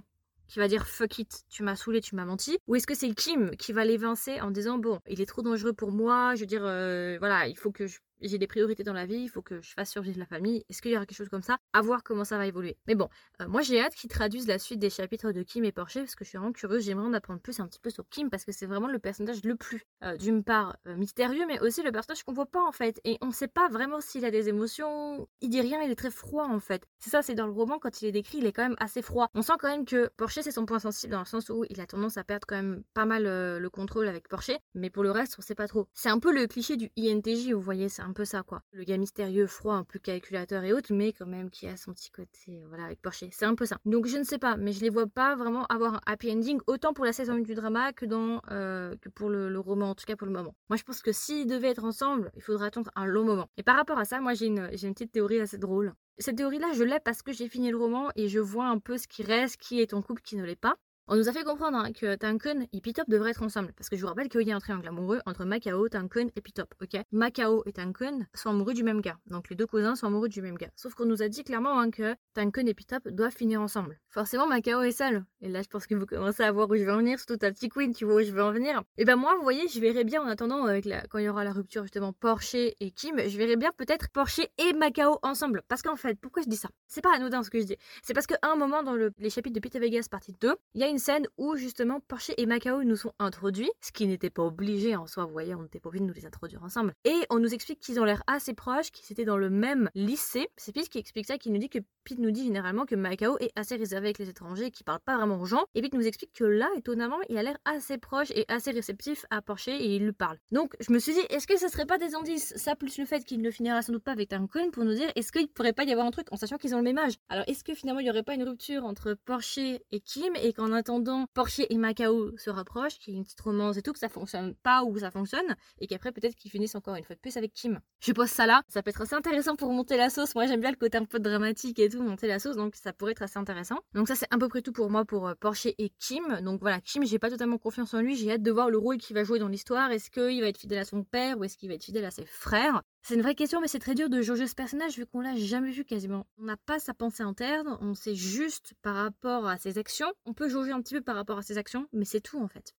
[0.51, 2.57] qui va dire fuck it, tu m'as saoulé, tu m'as menti.
[2.67, 5.71] Ou est-ce que c'est Kim qui va l'évincer en disant bon, il est trop dangereux
[5.71, 8.93] pour moi, je veux dire, euh, voilà, il faut que je j'ai des priorités dans
[8.93, 10.63] la vie, il faut que je fasse survivre la famille.
[10.69, 11.57] Est-ce qu'il y aura quelque chose comme ça?
[11.73, 12.77] À voir comment ça va évoluer.
[12.87, 13.09] Mais bon,
[13.41, 16.15] euh, moi j'ai hâte qu'ils traduisent la suite des chapitres de Kim et Porsche parce
[16.15, 16.85] que je suis vraiment curieuse.
[16.85, 19.43] J'aimerais en apprendre plus un petit peu sur Kim parce que c'est vraiment le personnage
[19.43, 22.71] le plus, euh, d'une part, euh, mystérieux, mais aussi le personnage qu'on voit pas en
[22.71, 22.99] fait.
[23.03, 25.27] Et on sait pas vraiment s'il a des émotions.
[25.41, 26.85] Il dit rien, il est très froid en fait.
[26.99, 29.01] C'est ça, c'est dans le roman, quand il est décrit, il est quand même assez
[29.01, 29.29] froid.
[29.33, 31.79] On sent quand même que Porsche c'est son point sensible dans le sens où il
[31.81, 35.11] a tendance à perdre quand même pas mal le contrôle avec Porsche, mais pour le
[35.11, 35.87] reste, on sait pas trop.
[35.93, 38.61] C'est un peu le cliché du INTJ, vous voyez, c'est peu ça quoi.
[38.71, 42.11] Le mystérieux, froid, un peu calculateur et autres, mais quand même qui a son petit
[42.11, 43.25] côté, voilà, avec Porsche.
[43.31, 43.77] C'est un peu ça.
[43.85, 46.59] Donc je ne sais pas, mais je les vois pas vraiment avoir un happy ending,
[46.67, 49.95] autant pour la saison 1 du drama que, dans, euh, que pour le, roman, en
[49.95, 50.55] tout cas pour le moment.
[50.69, 53.49] Moi je pense que s'ils devaient être ensemble, il faudrait attendre un long moment.
[53.57, 55.93] Et par rapport à ça, moi j'ai une, j'ai une petite théorie assez drôle.
[56.17, 58.97] Cette théorie-là, je l'ai parce que j'ai fini le roman et je vois un peu
[58.97, 60.75] ce qui reste, qui est en couple, qui ne l'est pas.
[61.07, 63.73] On nous a fait comprendre hein, que Tankun et Pitop devraient être ensemble.
[63.73, 66.41] Parce que je vous rappelle qu'il y a un triangle amoureux entre Macao, Tankun et
[66.41, 66.73] Pitop.
[67.11, 69.17] Macao et Tankun sont amoureux du même gars.
[69.25, 70.69] Donc les deux cousins sont amoureux du même gars.
[70.75, 73.99] Sauf qu'on nous a dit clairement hein, que Tankun et Pitop doivent finir ensemble.
[74.09, 75.25] Forcément, Macao est seul.
[75.41, 77.17] Et là, je pense que vous commencez à voir où je vais en venir.
[77.19, 78.81] Surtout ta petite queen, tu vois où je vais en venir.
[78.97, 81.01] Et ben moi, vous voyez, je verrais bien en attendant, avec la...
[81.07, 84.47] quand il y aura la rupture justement Porsche et Kim, je verrais bien peut-être Porsche
[84.57, 85.63] et Macao ensemble.
[85.67, 86.69] Parce qu'en fait, pourquoi je dis ça?
[86.87, 87.77] C'est pas anodin ce que je dis.
[88.03, 90.83] C'est parce qu'à un moment dans les chapitres de Peter Vegas partie 2, il y
[90.83, 94.43] a une scène où justement Porsche et Macao nous sont introduits, ce qui n'était pas
[94.43, 96.93] obligé en soi, vous voyez, on n'était pas obligé de nous les introduire ensemble.
[97.05, 100.49] Et on nous explique qu'ils ont l'air assez proches, qu'ils étaient dans le même lycée.
[100.57, 103.37] C'est Pete qui explique ça, qui nous dit que Pete nous dit généralement que Macao
[103.39, 105.63] est assez réservé avec les étrangers, qui parle pas vraiment aux gens.
[105.75, 109.25] Et Pete nous explique que là, étonnamment, il a l'air assez proche et assez réceptif
[109.29, 110.39] à Porsche et il lui parle.
[110.51, 112.53] Donc je me suis dit, est-ce que ce serait pas des indices?
[112.57, 115.09] Ça plus le fait qu'il ne finira sans doute pas avec Tankun pour nous dire,
[115.15, 117.13] est-ce qu'il pourrait pas y avoir un truc en sachant qu'ils ont le même âge?
[117.29, 120.51] Alors est-ce que finalement il y aurait pas une rupture entre Porsche et Kim et
[120.51, 123.93] qu'en attendant Porsche et Macao se rapproche, qu'il y ait une petite romance et tout,
[123.93, 127.03] que ça fonctionne pas ou que ça fonctionne, et qu'après peut-être qu'ils finissent encore une
[127.03, 127.79] fois de plus avec Kim.
[127.99, 130.35] Je pose ça là, ça peut être assez intéressant pour monter la sauce.
[130.35, 132.93] Moi j'aime bien le côté un peu dramatique et tout, monter la sauce, donc ça
[132.93, 133.79] pourrait être assez intéressant.
[133.93, 136.41] Donc ça c'est à peu près tout pour moi pour euh, Porsche et Kim.
[136.41, 138.97] Donc voilà, Kim, j'ai pas totalement confiance en lui, j'ai hâte de voir le rôle
[138.97, 139.91] qu'il va jouer dans l'histoire.
[139.91, 142.11] Est-ce qu'il va être fidèle à son père ou est-ce qu'il va être fidèle à
[142.11, 142.81] ses frères?
[143.03, 145.35] C'est une vraie question, mais c'est très dur de jauger ce personnage vu qu'on l'a
[145.35, 146.27] jamais vu quasiment.
[146.37, 150.13] On n'a pas sa pensée interne, on sait juste par rapport à ses actions.
[150.25, 152.47] On peut jauger un petit peu par rapport à ses actions, mais c'est tout en
[152.47, 152.75] fait.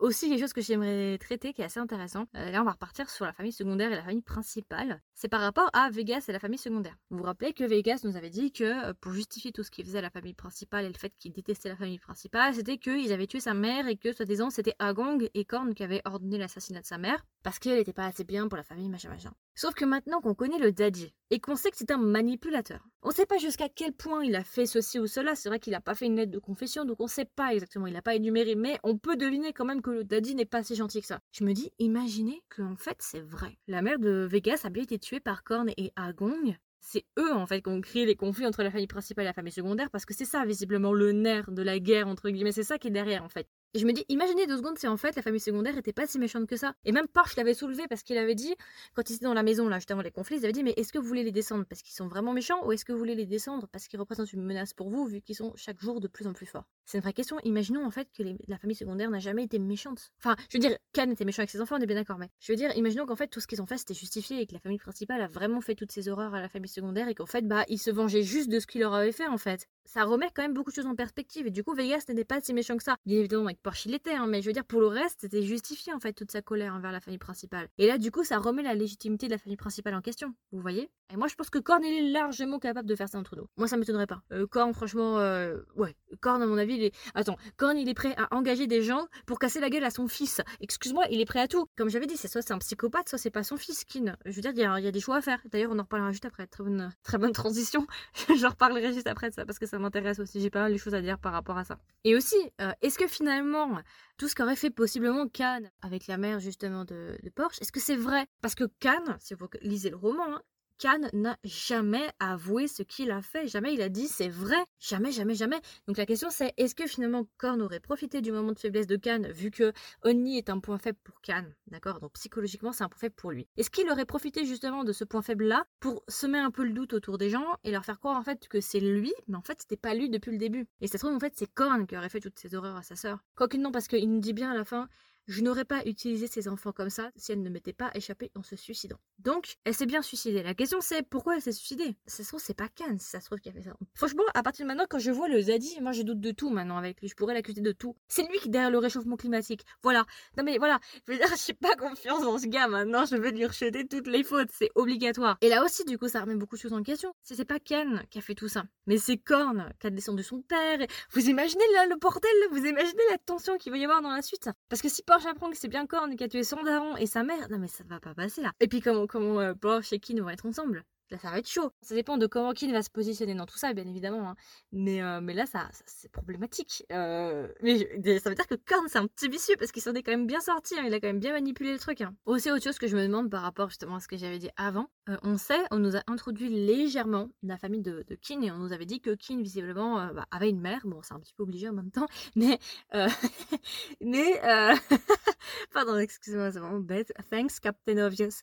[0.00, 3.10] Aussi, quelque chose que j'aimerais traiter qui est assez intéressant, euh, là on va repartir
[3.10, 6.38] sur la famille secondaire et la famille principale, c'est par rapport à Vegas et la
[6.38, 6.96] famille secondaire.
[7.10, 9.84] Vous vous rappelez que Vegas nous avait dit que euh, pour justifier tout ce qu'il
[9.84, 13.12] faisait à la famille principale et le fait qu'il détestait la famille principale, c'était qu'ils
[13.12, 16.80] avaient tué sa mère et que soi-disant c'était Agong et Korn qui avaient ordonné l'assassinat
[16.80, 19.34] de sa mère parce qu'elle n'était pas assez bien pour la famille machin machin.
[19.54, 23.10] Sauf que maintenant qu'on connaît le daddy et qu'on sait que c'est un manipulateur, on
[23.10, 25.34] sait pas jusqu'à quel point il a fait ceci ou cela.
[25.34, 27.86] C'est vrai qu'il n'a pas fait une lettre de confession, donc on sait pas exactement.
[27.86, 30.62] Il n'a pas énuméré, mais on peut deviner quand même que le daddy n'est pas
[30.62, 31.20] si gentil que ça.
[31.32, 33.58] Je me dis, imaginez qu'en fait c'est vrai.
[33.66, 36.56] La mère de Vegas a bien été tuée par Korn et Agong.
[36.80, 39.34] C'est eux en fait qui ont créé les conflits entre la famille principale et la
[39.34, 42.62] famille secondaire parce que c'est ça visiblement le nerf de la guerre entre guillemets, c'est
[42.62, 43.46] ça qui est derrière en fait.
[43.72, 46.06] Et je me dis, imaginez deux secondes si en fait la famille secondaire était pas
[46.06, 46.74] si méchante que ça.
[46.84, 48.56] Et même Porsche l'avait soulevé parce qu'il avait dit,
[48.94, 50.74] quand ils étaient dans la maison là, juste avant les conflits, il avait dit, mais
[50.76, 52.98] est-ce que vous voulez les descendre parce qu'ils sont vraiment méchants ou est-ce que vous
[52.98, 56.00] voulez les descendre parce qu'ils représentent une menace pour vous vu qu'ils sont chaque jour
[56.00, 56.66] de plus en plus forts?
[56.90, 57.38] C'est une vraie question.
[57.44, 60.10] Imaginons en fait que la famille secondaire n'a jamais été méchante.
[60.18, 62.28] Enfin, je veux dire, Khan était méchant avec ses enfants, on est bien d'accord, mais
[62.40, 64.54] je veux dire, imaginons qu'en fait tout ce qu'ils ont fait c'était justifié et que
[64.54, 67.26] la famille principale a vraiment fait toutes ces horreurs à la famille secondaire et qu'en
[67.26, 70.04] fait, bah, ils se vengeaient juste de ce qu'ils leur avaient fait en fait ça
[70.04, 71.48] remet quand même beaucoup de choses en perspective.
[71.48, 72.96] Et du coup, Vegas n'était pas si méchant que ça.
[73.06, 75.42] Bien évidemment, avec Porsche, il était, hein, mais je veux dire, pour le reste, c'était
[75.42, 77.68] justifié en fait toute sa colère envers la famille principale.
[77.76, 80.32] Et là, du coup, ça remet la légitimité de la famille principale en question.
[80.52, 80.90] Vous voyez?
[81.12, 83.46] Et moi, je pense que Korn, est largement capable de faire ça entre nous.
[83.56, 84.22] Moi, ça m'étonnerait pas.
[84.32, 85.96] Euh, Korn, franchement, euh, ouais.
[86.20, 86.94] Korn, à mon avis, il est.
[87.14, 90.08] Attends, Korn, il est prêt à engager des gens pour casser la gueule à son
[90.08, 90.40] fils.
[90.60, 91.66] Excuse-moi, il est prêt à tout.
[91.76, 94.16] Comme j'avais dit, c'est soit c'est un psychopathe, soit c'est pas son fils, Kin.
[94.24, 95.40] Je veux dire, il y, a, des choix à faire.
[95.50, 96.46] D'ailleurs, on en reparlera juste après.
[96.46, 97.86] Très bonne, très bonne transition.
[98.36, 100.40] J'en reparlerai juste après de ça parce que ça m'intéresse aussi.
[100.40, 101.78] J'ai pas mal de choses à dire par rapport à ça.
[102.04, 103.80] Et aussi, euh, est-ce que finalement,
[104.16, 107.96] tout ce qu'aurait fait possiblement Khan avec la mère justement de, Porsche, est-ce que c'est
[107.96, 108.26] vrai?
[108.42, 110.42] Parce que Khan, si vous lisez le roman, hein,
[110.80, 115.12] Khan n'a jamais avoué ce qu'il a fait, jamais il a dit c'est vrai, jamais,
[115.12, 115.60] jamais, jamais.
[115.86, 118.96] Donc la question c'est est-ce que finalement Korn aurait profité du moment de faiblesse de
[118.96, 122.00] Khan vu que Oni est un point faible pour Khan, d'accord?
[122.00, 123.46] Donc psychologiquement c'est un point faible pour lui.
[123.58, 126.72] Est-ce qu'il aurait profité justement de ce point faible là pour semer un peu le
[126.72, 129.42] doute autour des gens et leur faire croire en fait que c'est lui, mais en
[129.42, 130.66] fait c'était pas lui depuis le début?
[130.80, 132.82] Et ça se trouve en fait c'est Korn qui aurait fait toutes ces horreurs à
[132.82, 133.18] sa sœur.
[133.34, 134.88] Quoique non parce qu'il nous dit bien à la fin
[135.30, 138.42] je n'aurais pas utilisé ces enfants comme ça si elle ne m'était pas échappée en
[138.42, 138.98] se suicidant.
[139.20, 140.42] Donc, elle s'est bien suicidée.
[140.42, 141.94] La question c'est pourquoi elle s'est suicidée?
[142.06, 143.72] Ça se trouve, c'est pas si ça se trouve qui a fait ça.
[143.94, 146.50] Franchement, à partir de maintenant, quand je vois le Zadie, moi je doute de tout
[146.50, 147.08] maintenant avec lui.
[147.08, 147.94] Je pourrais l'accuser de tout.
[148.08, 149.64] C'est lui qui est derrière le réchauffement climatique.
[149.82, 150.04] Voilà.
[150.36, 153.04] Non mais voilà, je veux dire, j'ai pas confiance dans ce gars maintenant.
[153.04, 154.50] Je vais lui rejeter toutes les fautes.
[154.52, 155.36] C'est obligatoire.
[155.42, 157.14] Et là aussi, du coup, ça remet beaucoup de choses en question.
[157.22, 160.22] Si c'est pas Ken qui a fait tout ça, mais c'est Korn qui a descendu
[160.22, 160.78] son père.
[161.12, 162.30] Vous imaginez le bordel?
[162.50, 164.48] Vous imaginez la tension qu'il va y avoir dans la suite?
[164.68, 167.22] Parce que si j'apprends que c'est bien Korn qui a tué son daron et sa
[167.22, 168.52] mère, non mais ça va pas passer là.
[168.60, 170.84] Et puis comment, comment euh, Porsche et Kin vont être ensemble?
[171.18, 171.72] Ça va être chaud.
[171.82, 174.30] Ça dépend de comment Kin va se positionner dans tout ça, bien évidemment.
[174.30, 174.36] Hein.
[174.70, 176.84] Mais, euh, mais là, ça, c'est problématique.
[176.92, 177.78] Euh, mais
[178.20, 180.26] ça veut dire que Korn, c'est un petit vicieux parce qu'il s'en est quand même
[180.26, 180.78] bien sorti.
[180.78, 180.84] Hein.
[180.86, 182.00] Il a quand même bien manipulé le truc.
[182.00, 182.14] Hein.
[182.26, 184.50] Aussi, autre chose que je me demande par rapport justement à ce que j'avais dit
[184.56, 184.88] avant.
[185.08, 188.58] Euh, on sait, on nous a introduit légèrement la famille de, de Kin et on
[188.58, 190.82] nous avait dit que Kin, visiblement, bah, avait une mère.
[190.84, 192.06] Bon, c'est un petit peu obligé en même temps.
[192.36, 192.58] Mais.
[194.00, 194.40] mais.
[195.72, 197.12] Pardon, excusez-moi, c'est vraiment bête.
[197.30, 198.42] Thanks, Captain Obvious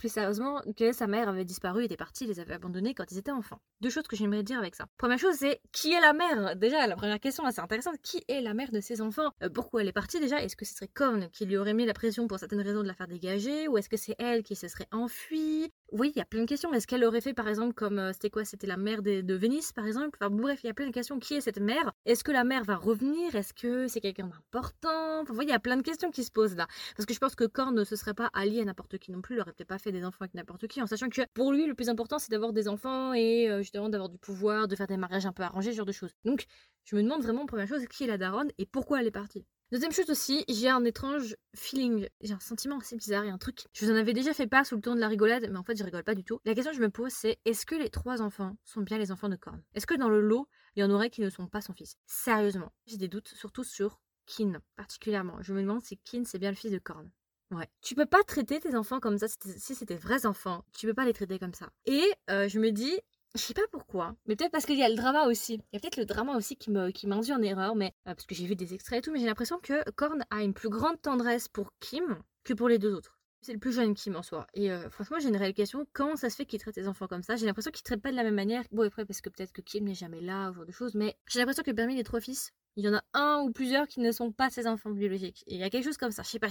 [0.00, 3.30] plus sérieusement, que sa mère avait disparu, était partie, les avait abandonnés quand ils étaient
[3.30, 3.60] enfants.
[3.82, 4.86] Deux choses que j'aimerais dire avec ça.
[4.96, 6.56] Première chose, c'est qui est la mère?
[6.56, 9.30] Déjà, la première question assez intéressante, qui est la mère de ses enfants?
[9.42, 10.42] Euh, Pourquoi elle est partie déjà?
[10.42, 12.88] Est-ce que ce serait Korn qui lui aurait mis la pression pour certaines raisons de
[12.88, 13.68] la faire dégager?
[13.68, 15.70] Ou est-ce que c'est elle qui se serait enfuie?
[15.92, 16.72] Oui, il y a plein de questions.
[16.72, 18.44] Est-ce qu'elle aurait fait par exemple comme euh, c'était quoi?
[18.44, 20.16] C'était la mère de, de Venise par exemple?
[20.20, 21.18] Enfin bref, il y a plein de questions.
[21.18, 23.34] Qui est cette mère Est-ce que la mère va revenir?
[23.34, 25.24] Est-ce que c'est quelqu'un d'important?
[25.24, 26.68] Vous voyez, il y a plein de questions qui se posent là.
[26.96, 29.20] Parce que je pense que Korn ne se serait pas allié à n'importe qui non
[29.20, 31.52] plus, il aurait peut-être pas fait des enfants avec n'importe qui, en sachant que pour
[31.52, 34.76] lui, le plus important, c'est d'avoir des enfants et euh, justement d'avoir du pouvoir, de
[34.76, 36.14] faire des mariages un peu arrangés, ce genre de choses.
[36.24, 36.44] Donc,
[36.84, 39.44] je me demande vraiment, première chose, qui est la daronne et pourquoi elle est partie?
[39.72, 43.34] Deuxième chose aussi, j'ai un étrange feeling, j'ai un sentiment assez bizarre, il y a
[43.34, 43.66] un truc.
[43.72, 45.62] Je vous en avais déjà fait part sous le ton de la rigolade, mais en
[45.62, 46.40] fait je rigole pas du tout.
[46.44, 49.12] La question que je me pose c'est est-ce que les trois enfants sont bien les
[49.12, 49.62] enfants de Korn?
[49.76, 51.96] Est-ce que dans le lot, il y en aurait qui ne sont pas son fils?
[52.06, 55.40] Sérieusement, j'ai des doutes, surtout sur Kin particulièrement.
[55.40, 57.08] Je me demande si Kin c'est bien le fils de Korn.
[57.52, 57.68] Ouais.
[57.80, 60.64] Tu peux pas traiter tes enfants comme ça si c'était vrais enfants.
[60.76, 61.70] Tu peux pas les traiter comme ça.
[61.86, 62.98] Et euh, je me dis,
[63.34, 65.54] je sais pas pourquoi, mais peut-être parce qu'il y a le drama aussi.
[65.54, 68.14] Il y a peut-être le drama aussi qui me qui m'induit en erreur, mais euh,
[68.14, 70.54] parce que j'ai vu des extraits et tout, mais j'ai l'impression que Korn a une
[70.54, 73.20] plus grande tendresse pour Kim que pour les deux autres.
[73.42, 74.46] C'est le plus jeune Kim en soi.
[74.52, 75.86] Et euh, franchement, j'ai une réelle question.
[75.94, 77.36] Comment ça se fait qu'il traite ses enfants comme ça?
[77.36, 78.64] J'ai l'impression qu'il traite pas de la même manière.
[78.70, 80.94] Bon, après, parce que peut-être que Kim n'est jamais là, ou genre de choses.
[80.94, 83.86] Mais j'ai l'impression que parmi les trois fils, il y en a un ou plusieurs
[83.86, 85.42] qui ne sont pas ses enfants biologiques.
[85.46, 86.22] Il y a quelque chose comme ça.
[86.22, 86.48] Je sais pas.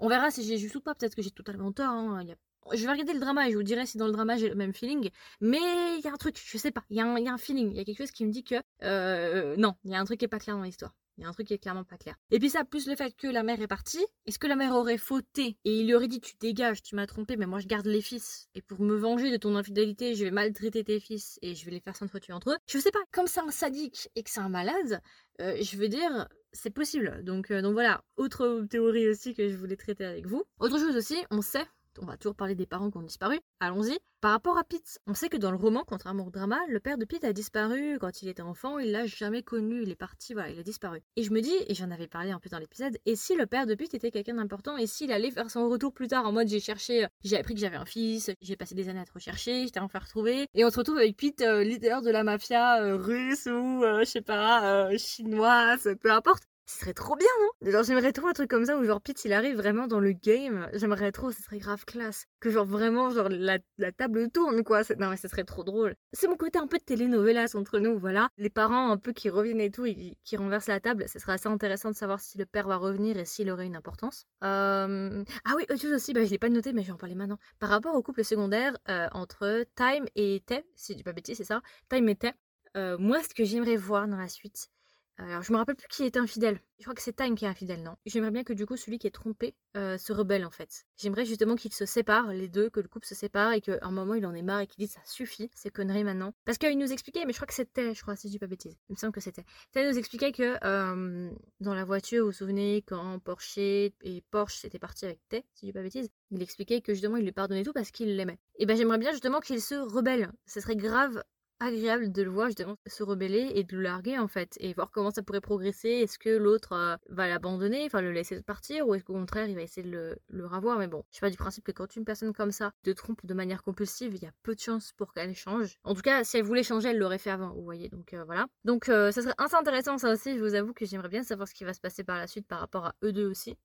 [0.00, 0.96] On verra si j'ai juste ou pas.
[0.96, 1.86] Peut-être que j'ai totalement tort.
[1.86, 2.24] Hein.
[2.72, 4.54] Je vais regarder le drama et je vous dirai si dans le drama j'ai le
[4.54, 5.10] même feeling.
[5.40, 5.58] Mais
[5.98, 6.84] il y a un truc, je sais pas.
[6.90, 7.70] Il y, a un, feeling.
[7.70, 10.04] Il y a quelque chose qui me dit que euh, non, il y a un
[10.04, 10.94] truc qui est pas clair dans l'histoire.
[11.16, 12.16] Il y a un truc qui est clairement pas clair.
[12.30, 14.74] Et puis ça, plus le fait que la mère est partie, est-ce que la mère
[14.74, 17.68] aurait fauté et il lui aurait dit tu dégages, tu m'as trompé, mais moi je
[17.68, 18.48] garde les fils.
[18.54, 21.70] Et pour me venger de ton infidélité, je vais maltraiter tes fils et je vais
[21.70, 22.56] les faire s'entretuer entre eux.
[22.66, 25.00] Je sais pas, comme c'est un sadique et que c'est un malade,
[25.40, 27.22] euh, je veux dire, c'est possible.
[27.22, 30.44] Donc, euh, donc voilà, autre théorie aussi que je voulais traiter avec vous.
[30.58, 31.66] Autre chose aussi, on sait
[32.00, 33.40] on va toujours parler des parents qui ont disparu.
[33.60, 33.98] Allons-y.
[34.24, 36.96] Par rapport à Pete, on sait que dans le roman, contrairement au drama, le père
[36.96, 40.32] de Pete a disparu quand il était enfant, il l'a jamais connu, il est parti,
[40.32, 41.02] voilà, il a disparu.
[41.16, 43.44] Et je me dis, et j'en avais parlé un peu dans l'épisode, et si le
[43.44, 46.32] père de Pete était quelqu'un d'important, et s'il allait faire son retour plus tard en
[46.32, 49.12] mode j'ai cherché, j'ai appris que j'avais un fils, j'ai passé des années à te
[49.12, 52.82] rechercher, j'étais enfin retrouvé, et on se retrouve avec Pete, euh, leader de la mafia
[52.82, 57.70] euh, russe ou, euh, je sais pas, chinoise, peu importe, ce serait trop bien, non?
[57.70, 60.12] Genre, j'aimerais trop un truc comme ça où, genre, Pete, il arrive vraiment dans le
[60.12, 60.68] game.
[60.72, 62.26] J'aimerais trop, ce serait grave classe.
[62.40, 63.58] Que, genre, vraiment, genre, la,
[63.92, 64.82] table tourne, quoi.
[64.98, 65.94] Non, mais ce serait trop drôle.
[66.12, 68.28] C'est mon côté un peu de telenovelas entre nous, voilà.
[68.38, 71.06] Les parents, un peu, qui reviennent et tout, et qui renversent la table.
[71.08, 73.76] Ce serait assez intéressant de savoir si le père va revenir et s'il aurait une
[73.76, 74.26] importance.
[74.42, 75.24] Euh...
[75.44, 77.14] Ah oui, autre chose aussi, bah, je l'ai pas noté, mais je vais en parler
[77.14, 77.38] maintenant.
[77.58, 81.36] Par rapport au couple secondaire euh, entre Time et Tay, si je dis pas bêtise,
[81.36, 81.60] c'est ça?
[81.90, 82.32] Time et Tay.
[82.76, 84.68] Euh, moi, ce que j'aimerais voir dans la suite,
[85.16, 86.58] Alors, je me rappelle plus qui est infidèle.
[86.78, 87.94] Je crois que c'est Time qui est infidèle, non?
[88.04, 90.84] J'aimerais bien que du coup, celui qui est trompé euh, se rebelle en fait.
[90.96, 93.92] J'aimerais justement qu'ils se séparent, les deux, que le couple se sépare et qu'à un
[93.92, 96.34] moment il en est marre et qu'il dise ça suffit, ces conneries maintenant.
[96.44, 98.48] Parce qu'il nous expliquait, mais je crois que c'était, je crois, si je dis pas
[98.48, 99.44] bêtise, il me semble que c'était.
[99.76, 104.56] Il nous expliquait que euh, dans la voiture, vous vous souvenez, quand Porsche et Porsche
[104.56, 107.32] s'étaient partis avec Tay, si je dis pas bêtise, il expliquait que justement il lui
[107.32, 108.40] pardonnait tout parce qu'il l'aimait.
[108.56, 110.32] Et ben j'aimerais bien justement qu'il se rebelle.
[110.46, 111.22] Ce serait grave
[111.64, 114.90] agréable de le voir justement se rebeller et de le larguer en fait et voir
[114.90, 115.88] comment ça pourrait progresser.
[115.88, 119.54] Est-ce que l'autre euh, va l'abandonner, enfin le laisser partir ou est-ce qu'au contraire il
[119.54, 120.78] va essayer de le, le ravoir?
[120.78, 123.34] Mais bon, je pas du principe que quand une personne comme ça te trompe de
[123.34, 125.78] manière compulsive, il y a peu de chances pour qu'elle change.
[125.84, 127.88] En tout cas, si elle voulait changer, elle l'aurait fait avant, vous voyez.
[127.88, 128.46] Donc euh, voilà.
[128.64, 130.36] Donc euh, ça serait assez intéressant ça aussi.
[130.36, 132.46] Je vous avoue que j'aimerais bien savoir ce qui va se passer par la suite
[132.46, 133.56] par rapport à eux deux aussi.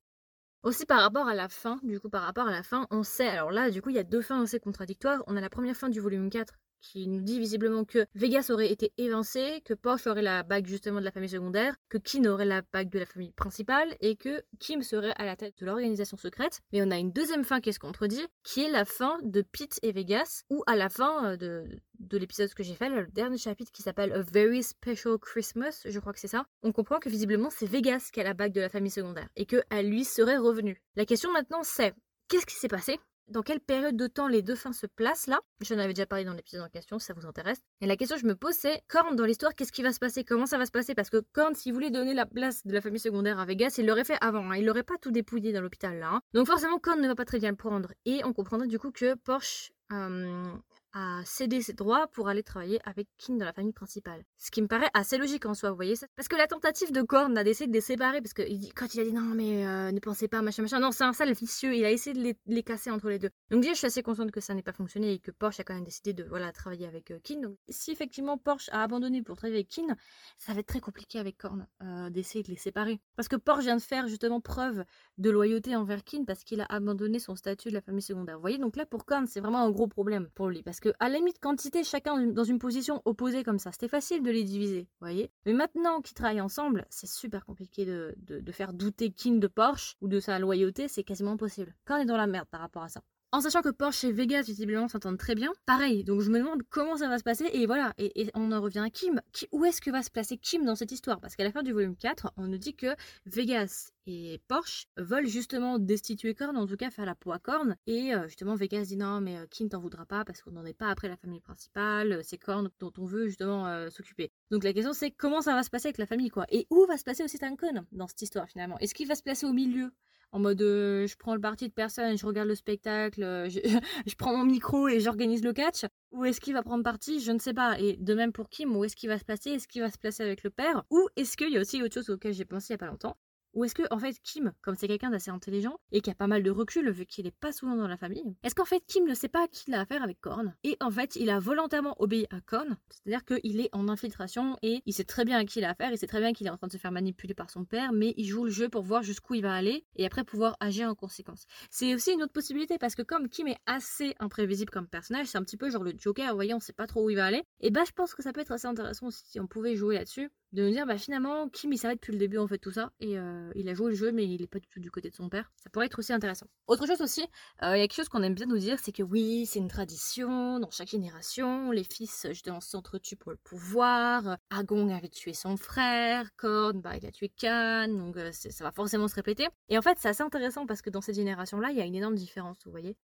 [0.62, 3.28] Aussi par rapport à la fin, du coup par rapport à la fin, on sait,
[3.28, 5.22] alors là du coup il y a deux fins assez contradictoires.
[5.26, 8.70] On a la première fin du volume 4 qui nous dit visiblement que Vegas aurait
[8.70, 12.44] été évincé, que Porsche aurait la bague justement de la famille secondaire, que Kim aurait
[12.44, 16.16] la bague de la famille principale et que Kim serait à la tête de l'organisation
[16.16, 16.60] secrète.
[16.72, 19.78] Mais on a une deuxième fin qui se contredit, qui est la fin de Pete
[19.82, 21.64] et Vegas, ou à la fin euh, de,
[21.98, 25.98] de l'épisode que j'ai fait, le dernier chapitre qui s'appelle A Very Special Christmas, je
[25.98, 28.60] crois que c'est ça, on comprend que visiblement c'est Vegas qui a la bague de
[28.60, 30.80] la famille secondaire et que à lui serait revenu.
[30.96, 31.94] La question maintenant c'est
[32.28, 32.98] qu'est-ce qui s'est passé?
[33.30, 35.40] Dans quelle période de temps les deux fins se placent là?
[35.60, 37.58] Je avais déjà parlé dans l'épisode en question, si ça vous intéresse.
[37.80, 39.98] Et la question que je me pose, c'est Korn dans l'histoire, qu'est-ce qui va se
[39.98, 40.24] passer?
[40.24, 40.94] Comment ça va se passer?
[40.94, 43.86] Parce que Korn, s'il voulait donner la place de la famille secondaire à Vegas, il
[43.86, 44.50] l'aurait fait avant.
[44.50, 44.56] Hein.
[44.56, 46.10] Il l'aurait pas tout dépouillé dans l'hôpital là.
[46.14, 46.20] Hein.
[46.34, 47.92] Donc forcément, Korn ne va pas très bien le prendre.
[48.04, 50.52] Et on comprendrait du coup que Porsche euh,
[50.92, 54.24] à céder ses droits pour aller travailler avec Kin dans la famille principale.
[54.38, 56.06] Ce qui me paraît assez logique en soi, vous voyez ça?
[56.16, 58.42] Parce que la tentative de Korn d'essayer de les séparer, parce que
[58.74, 61.12] quand il a dit non mais euh, ne pensez pas machin machin, non c'est un
[61.12, 63.30] sale vicieux, il a essayé de les, casser entre les deux.
[63.50, 65.64] Donc déjà je suis assez consciente que ça n'ait pas fonctionné et que Porsche a
[65.64, 67.40] quand même décidé de voilà travailler avec euh, Kin.
[67.40, 69.96] Donc si effectivement Porsche a abandonné pour travailler avec Kin,
[70.38, 73.00] ça va être très compliqué avec Korn euh, d'essayer de les séparer.
[73.16, 74.84] Parce que Porsche vient de faire justement preuve
[75.18, 78.36] de loyauté envers Kin parce qu'il a abandonné son statut de la famille secondaire.
[78.36, 80.90] Vous voyez donc là pour Korn c'est vraiment un gros problème pour lui parce que
[80.98, 84.44] à la limite étaient chacun dans une position opposée comme ça, c'était facile de les
[84.44, 85.30] diviser, voyez.
[85.46, 89.96] Mais maintenant qu'ils travaillent ensemble, c'est super compliqué de, de, faire douter King de Porsche
[90.00, 91.74] ou de sa loyauté, c'est quasiment impossible.
[91.84, 93.02] Quand on est dans la merde par rapport à ça.
[93.32, 96.64] En sachant que Porsche et Vegas visiblement s'entendent très bien, pareil, donc je me demande
[96.68, 99.20] comment ça va se passer, et voilà, et, on en revient à Kim.
[99.52, 101.20] Où est-ce que va se placer Kim dans cette histoire?
[101.20, 102.88] Parce qu'à la fin du volume 4, on nous dit que
[103.26, 107.76] Vegas et Porsche veulent justement destituer Korn, en tout cas faire la peau à Korn,
[107.86, 110.64] et euh, justement Vegas dit non mais euh, Kim t'en voudra pas parce qu'on n'en
[110.64, 114.32] est pas après la famille principale, euh, c'est Korn dont on veut justement s'occuper.
[114.50, 116.84] Donc la question c'est comment ça va se passer avec la famille quoi, et où
[116.86, 118.76] va se placer aussi Tankon dans cette histoire finalement?
[118.80, 119.92] Est-ce qu'il va se placer au milieu?
[120.32, 124.44] En mode je prends le parti de personne, je regarde le spectacle, je, prends mon
[124.44, 125.84] micro et j'organise le catch.
[126.12, 127.20] Ou est-ce qu'il va prendre parti?
[127.20, 127.78] Je ne sais pas.
[127.78, 129.50] Et de même pour Kim, où est-ce qu'il va se placer?
[129.50, 130.84] Est-ce qu'il va se placer avec le père?
[130.90, 132.86] Ou est-ce qu'il y a aussi autre chose auquel j'ai pensé il n'y a pas
[132.86, 133.16] longtemps?
[133.54, 136.26] Ou est-ce que, en fait, Kim, comme c'est quelqu'un d'assez intelligent et qui a pas
[136.26, 139.06] mal de recul vu qu'il est pas souvent dans la famille, est-ce qu'en fait, Kim
[139.06, 142.26] ne sait pas qu'il a affaire avec Korn Et en fait, il a volontairement obéi
[142.30, 145.64] à Korn, c'est-à-dire qu'il est en infiltration et il sait très bien à qui il
[145.64, 147.50] a affaire, il sait très bien qu'il est en train de se faire manipuler par
[147.50, 150.24] son père, mais il joue le jeu pour voir jusqu'où il va aller et après
[150.24, 151.46] pouvoir agir en conséquence.
[151.70, 155.38] C'est aussi une autre possibilité parce que comme Kim est assez imprévisible comme personnage, c'est
[155.38, 157.26] un petit peu genre le Joker, vous voyez, on sait pas trop où il va
[157.26, 159.96] aller, et bah je pense que ça peut être assez intéressant si on pouvait jouer
[159.96, 162.72] là-dessus de me dire bah finalement Kim il savait depuis le début en fait tout
[162.72, 164.90] ça et euh, il a joué le jeu mais il est pas du tout du
[164.90, 165.50] côté de son père.
[165.56, 166.46] Ça pourrait être aussi intéressant.
[166.66, 167.22] Autre chose aussi
[167.62, 169.60] euh, il y a quelque chose qu'on aime bien nous dire c'est que oui c'est
[169.60, 175.34] une tradition dans chaque génération les fils justement s'entretuent pour le pouvoir Agong avait tué
[175.34, 179.46] son frère Korn bah il a tué Khan donc euh, ça va forcément se répéter.
[179.68, 181.84] Et en fait c'est assez intéressant parce que dans cette génération là il y a
[181.84, 182.96] une énorme différence vous voyez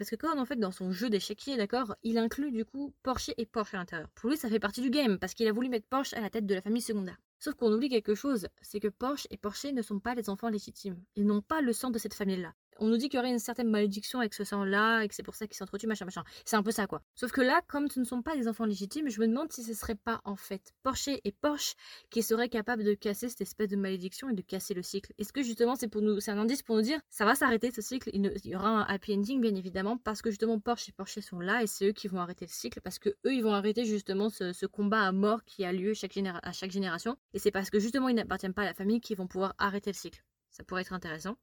[0.00, 3.32] parce que Korn, en fait, dans son jeu d'échiquier, d'accord, il inclut du coup Porsche
[3.36, 4.08] et Porsche à l'intérieur.
[4.14, 6.30] Pour lui, ça fait partie du game, parce qu'il a voulu mettre Porsche à la
[6.30, 7.18] tête de la famille secondaire.
[7.38, 10.48] Sauf qu'on oublie quelque chose, c'est que Porsche et Porsche ne sont pas les enfants
[10.48, 10.96] légitimes.
[11.16, 13.38] Ils n'ont pas le sang de cette famille-là on nous dit qu'il y aurait une
[13.38, 16.24] certaine malédiction avec ce sang-là et que c'est pour ça qu'ils s'entretuent, machin, machin.
[16.44, 17.02] C'est un peu ça, quoi.
[17.14, 19.62] Sauf que là, comme ce ne sont pas des enfants légitimes, je me demande si
[19.62, 21.74] ce serait pas, en fait, Porsche et Porsche
[22.10, 25.12] qui seraient capables de casser cette espèce de malédiction et de casser le cycle.
[25.18, 27.70] Est-ce que justement, c'est pour nous, c'est un indice pour nous dire, ça va s'arrêter
[27.70, 30.92] ce cycle, il, y aura un happy ending, bien évidemment, parce que justement, Porsche et
[30.92, 33.42] Porsche sont là et c'est eux qui vont arrêter le cycle, parce que eux, ils
[33.42, 37.16] vont arrêter justement ce, combat à mort qui a lieu à chaque génération.
[37.34, 39.90] Et c'est parce que justement, ils n'appartiennent pas à la famille qu'ils vont pouvoir arrêter
[39.90, 40.22] le cycle.
[40.50, 41.36] Ça pourrait être intéressant.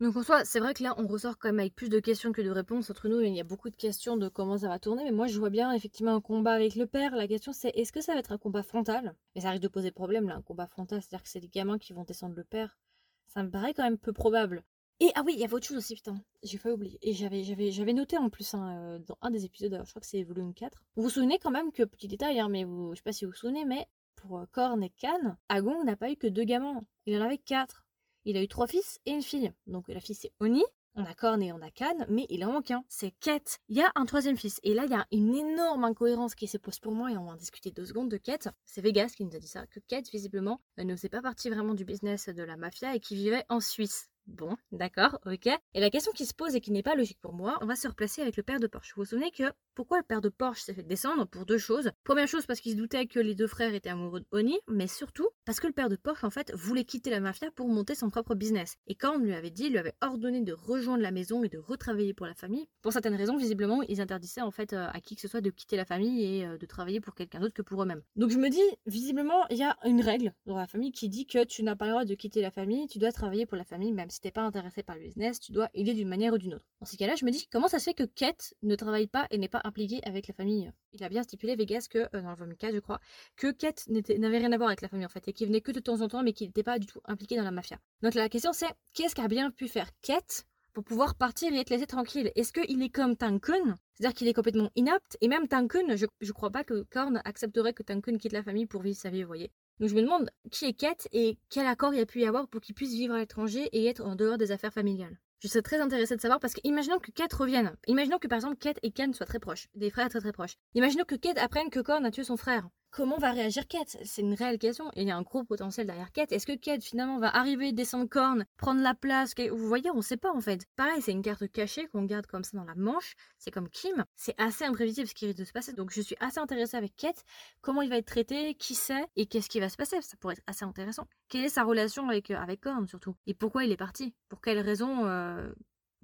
[0.00, 2.30] Donc en soi, c'est vrai que là, on ressort quand même avec plus de questions
[2.30, 3.20] que de réponses entre nous.
[3.20, 5.50] Il y a beaucoup de questions de comment ça va tourner, mais moi, je vois
[5.50, 7.16] bien effectivement un combat avec le père.
[7.16, 9.16] La question, c'est est-ce que ça va être un combat frontal?
[9.34, 11.78] Mais ça risque de poser problème, là, un combat frontal, c'est-à-dire que c'est des gamins
[11.78, 12.78] qui vont descendre le père.
[13.26, 14.62] Ça me paraît quand même peu probable.
[15.00, 16.98] Et ah oui, il y avait autre chose aussi, putain, j'ai pas oublié.
[17.02, 20.06] Et j'avais, j'avais, noté en plus hein, euh, dans un des épisodes, je crois que
[20.06, 20.80] c'est volume 4.
[20.94, 23.24] Vous vous souvenez quand même que, petit détail, hein, mais vous, je sais pas si
[23.24, 26.82] vous vous souvenez, mais pour Korn et Kan, Agong n'a pas eu que deux gamins,
[27.06, 27.87] il en avait quatre.
[28.28, 29.50] Il a eu trois fils et une fille.
[29.66, 30.62] Donc la fille c'est Oni,
[30.94, 33.58] on a Korn et on a Kan, mais il en manque un, c'est Ket.
[33.70, 36.46] Il y a un troisième fils, et là il y a une énorme incohérence qui
[36.46, 38.50] se pose pour moi, et on va en discuter deux secondes de Ket.
[38.66, 41.72] C'est Vegas qui nous a dit ça, que Ket visiblement ne faisait pas partie vraiment
[41.72, 44.10] du business de la mafia et qui vivait en Suisse.
[44.28, 45.46] Bon, d'accord, ok.
[45.46, 47.76] Et la question qui se pose et qui n'est pas logique pour moi, on va
[47.76, 48.92] se replacer avec le père de Porsche.
[48.94, 51.90] Vous vous souvenez que pourquoi le père de Porsche s'est fait descendre Pour deux choses?
[52.04, 54.86] Première chose, parce qu'il se doutait que les deux frères étaient amoureux de Oni, mais
[54.86, 57.94] surtout parce que le père de Porsche, en fait, voulait quitter la mafia pour monter
[57.94, 58.76] son propre business.
[58.86, 61.48] Et quand on lui avait dit, il lui avait ordonné de rejoindre la maison et
[61.48, 65.00] de retravailler pour la famille, pour certaines raisons, visiblement, ils interdisaient en fait euh, à
[65.00, 67.54] qui que ce soit de quitter la famille et euh, de travailler pour quelqu'un d'autre
[67.54, 68.02] que pour eux-mêmes.
[68.16, 71.26] Donc je me dis, visiblement, il y a une règle dans la famille qui dit
[71.26, 73.64] que tu n'as pas le droit de quitter la famille, tu dois travailler pour la
[73.64, 76.38] famille, même si t'es pas intéressé par le business, tu dois aider d'une manière ou
[76.38, 76.66] d'une autre.
[76.80, 79.26] Dans ces cas-là, je me dis comment ça se fait que Kate ne travaille pas
[79.30, 80.72] et n'est pas impliquée avec la famille?
[80.92, 83.00] Il a bien stipulé Vegas que, euh, dans le Vomica, je crois,
[83.36, 85.72] que Kate n'avait rien à voir avec la famille en fait, et qu'il venait que
[85.72, 87.78] de temps en temps, mais qu'il n'était pas du tout impliqué dans la mafia.
[88.02, 91.70] Donc la question c'est, qu'est-ce qu'a bien pu faire Kate pour pouvoir partir et être
[91.70, 92.30] laissé tranquille?
[92.36, 93.76] Est-ce qu'il est comme Tankun?
[93.94, 97.72] C'est-à-dire qu'il est complètement inapte, et même Tankun, je, je crois pas que Korn accepterait
[97.72, 99.50] que Tankun quitte la famille pour vivre sa vie, vous voyez.
[99.80, 102.48] Donc je me demande qui est Kate et quel accord il a pu y avoir
[102.48, 105.18] pour qu'il puisse vivre à l'étranger et être en dehors des affaires familiales.
[105.40, 107.76] Je serais très intéressée de savoir parce que imaginons que Kate revienne.
[107.86, 110.56] Imaginons que par exemple Kate et Ken soient très proches, des frères très très proches.
[110.74, 112.68] Imaginons que Kate apprenne que Korn a tué son frère.
[112.90, 113.96] Comment va réagir Kate?
[114.02, 116.32] C'est une réelle question il y a un gros potentiel derrière Kate.
[116.32, 119.34] Est-ce que Kate finalement va arriver, descendre Korn, prendre la place?
[119.36, 120.64] Vous voyez, on sait pas en fait.
[120.74, 123.14] Pareil, c'est une carte cachée qu'on garde comme ça dans la manche.
[123.38, 124.04] C'est comme Kim.
[124.16, 125.72] C'est assez imprévisible ce qui risque de se passer.
[125.74, 127.24] Donc je suis assez intéressée avec Kate.
[127.60, 128.54] Comment il va être traité?
[128.54, 130.00] Qui sait Et qu'est-ce qui va se passer?
[130.02, 131.06] Ça pourrait être assez intéressant.
[131.28, 133.14] Quelle est sa relation avec, euh, avec Korn surtout?
[133.26, 134.14] Et pourquoi il est parti?
[134.28, 135.52] Pour quelles raisons euh,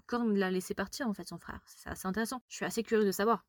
[0.07, 1.61] Korn l'a laissé partir en fait son frère?
[1.67, 2.43] C'est assez intéressant.
[2.49, 3.45] Je suis assez curieuse de savoir.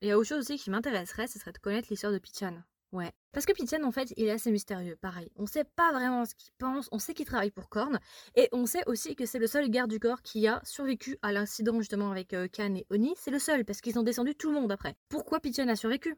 [0.00, 2.62] Il y a autre chose aussi qui m'intéresserait, ce serait de connaître l'histoire de Pichan.
[2.94, 3.10] Ouais.
[3.32, 4.96] Parce que Pitian, en fait, il est assez mystérieux.
[5.00, 7.98] Pareil, on sait pas vraiment ce qu'il pense, on sait qu'il travaille pour Korn,
[8.36, 11.32] et on sait aussi que c'est le seul garde du corps qui a survécu à
[11.32, 13.12] l'incident justement avec euh, Khan et Oni.
[13.16, 14.94] C'est le seul, parce qu'ils ont descendu tout le monde après.
[15.08, 16.14] Pourquoi Pitian a survécu?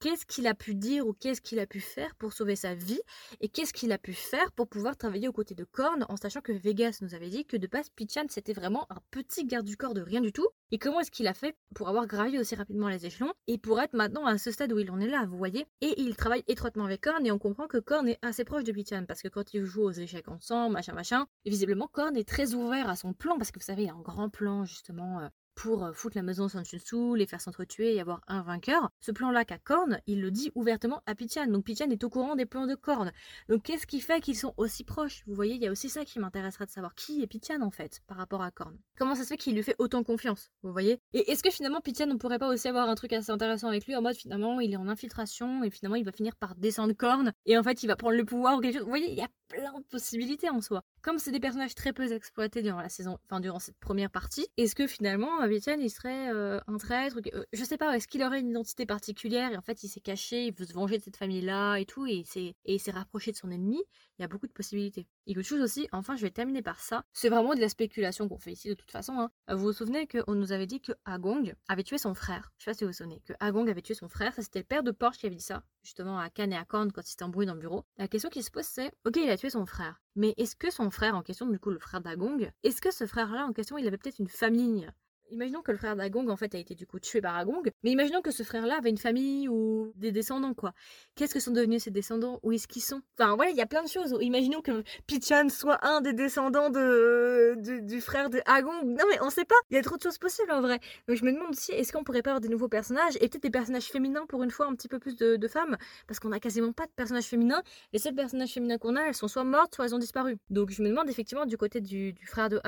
[0.00, 3.00] Qu'est-ce qu'il a pu dire ou qu'est-ce qu'il a pu faire pour sauver sa vie
[3.40, 6.40] et qu'est-ce qu'il a pu faire pour pouvoir travailler aux côtés de Korn en sachant
[6.40, 9.76] que Vegas nous avait dit que de base Pichan c'était vraiment un petit garde du
[9.76, 10.48] corps de rien du tout.
[10.72, 13.80] Et comment est-ce qu'il a fait pour avoir gravi aussi rapidement les échelons et pour
[13.80, 15.66] être maintenant à ce stade où il en est là vous voyez?
[15.80, 18.72] Et il travaille étroitement avec Korn et on comprend que Korn est assez proche de
[18.72, 22.54] Pichan parce que quand ils jouent aux échecs ensemble machin machin visiblement Korn est très
[22.54, 25.20] ouvert à son plan parce que vous savez il y a un grand plan justement
[25.20, 28.90] euh, pour euh, foutre la maison sans dessous, les faire s'entretuer et avoir un vainqueur.
[29.00, 31.46] Ce plan-là qu'a Korn, il le dit ouvertement à Pichan.
[31.48, 33.10] Donc Pichan est au courant des plans de Korn.
[33.48, 35.24] Donc qu'est-ce qui fait qu'ils sont aussi proches?
[35.26, 37.70] Vous voyez, il y a aussi ça qui m'intéresserait de savoir qui est Pichan en
[37.70, 38.78] fait par rapport à Korn?
[38.98, 41.00] Comment ça se fait qu'il lui fait autant confiance Vous voyez?
[41.14, 43.86] Et est-ce que finalement Pichan ne pourrait pas aussi avoir un truc assez intéressant avec
[43.86, 46.92] lui en mode finalement il est en infiltration et finalement il va finir par descendre
[46.92, 48.84] Korn et en fait il va prendre le pouvoir ou quelque chose?
[48.84, 50.82] Vous voyez, il y a plein de possibilités en soi.
[51.02, 54.46] Comme c'est des personnages très peu exploités durant la saison, enfin durant cette première partie,
[54.56, 58.22] est-ce que finalement Vitian il serait euh, un traître euh, Je sais pas, est-ce qu'il
[58.22, 61.02] aurait une identité particulière et en fait il s'est caché, il veut se venger de
[61.02, 62.24] cette famille-là et tout, et
[62.64, 63.82] il s'est rapproché de son ennemi?
[64.18, 65.06] Il y a beaucoup de possibilités.
[65.26, 68.28] Et autre chose aussi, enfin je vais terminer par ça, c'est vraiment de la spéculation
[68.28, 69.14] qu'on fait ici de toute façon.
[69.18, 69.30] Hein.
[69.48, 72.52] Vous vous souvenez qu'on nous avait dit que Agong avait tué son frère.
[72.58, 74.60] Je sais pas si vous vous souvenez, que Agong avait tué son frère, ça c'était
[74.60, 77.02] le père de Porsche qui avait dit ça, justement à Cannes et à Korn quand
[77.02, 77.84] il s'était embrouillé dans le bureau.
[77.96, 80.70] La question qui se pose c'est, ok il a tué son frère, mais est-ce que
[80.70, 83.78] son frère en question, du coup le frère d'Agong, est-ce que ce frère-là en question
[83.78, 84.88] il avait peut-être une famille?
[85.30, 87.90] Imaginons que le frère d'Agong en fait a été du coup tué par Agong, mais
[87.90, 90.72] imaginons que ce frère-là avait une famille ou des descendants quoi.
[91.14, 92.38] Qu'est-ce que sont devenus ces descendants?
[92.42, 93.02] Où est-ce qu'ils sont?
[93.18, 94.16] Enfin voilà, il y a plein de choses.
[94.20, 98.40] Imaginons que Pichan soit un des descendants de, du frère de.
[98.46, 99.56] Non mais on sait pas.
[99.70, 100.78] Il y a trop de choses possibles en vrai.
[101.08, 103.42] Donc je me demande si est-ce qu'on pourrait pas avoir des nouveaux personnages et peut-être
[103.42, 105.76] des personnages féminins pour une fois un petit peu plus de, femmes?
[106.06, 107.62] Parce qu'on a quasiment pas de personnages féminins.
[107.92, 110.36] Les seuls personnages féminins qu'on a, elles sont soit mortes soit elles ont disparu.
[110.50, 112.60] Donc je me demande effectivement du côté du, frère de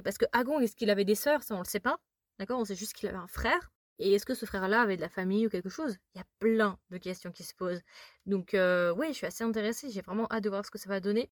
[0.00, 1.42] parce que Agong est-ce qu'il avait des sœurs?
[1.42, 1.98] Ça on le sait pas.
[2.38, 3.70] D'accord On sait juste qu'il avait un frère.
[3.98, 5.96] Et est-ce que ce frère-là avait de la famille ou quelque chose?
[6.14, 7.82] Il y a plein de questions qui se posent.
[8.26, 9.90] Donc, euh, oui, je suis assez intéressée.
[9.90, 11.30] J'ai vraiment hâte de voir ce que ça va donner.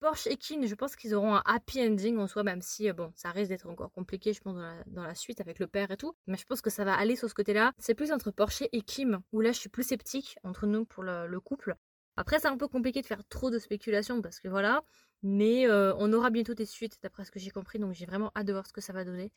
[0.00, 2.92] Porsche et Kin, je pense qu'ils auront un happy ending en soi, même si, euh,
[2.92, 5.96] bon, ça risque d'être encore compliqué, je pense, dans la, suite avec le père et
[5.96, 6.14] tout.
[6.26, 7.72] Mais je pense que ça va aller sur ce côté-là.
[7.78, 11.02] C'est plus entre Porsche et Kim, où là, je suis plus sceptique entre nous pour
[11.02, 11.76] le, couple.
[12.16, 14.82] Après, c'est un peu compliqué de faire trop de spéculation parce que voilà.
[15.22, 17.78] Mais euh, on aura bientôt des suites, d'après ce que j'ai compris.
[17.78, 19.32] Donc, j'ai vraiment hâte de voir ce que ça va donner.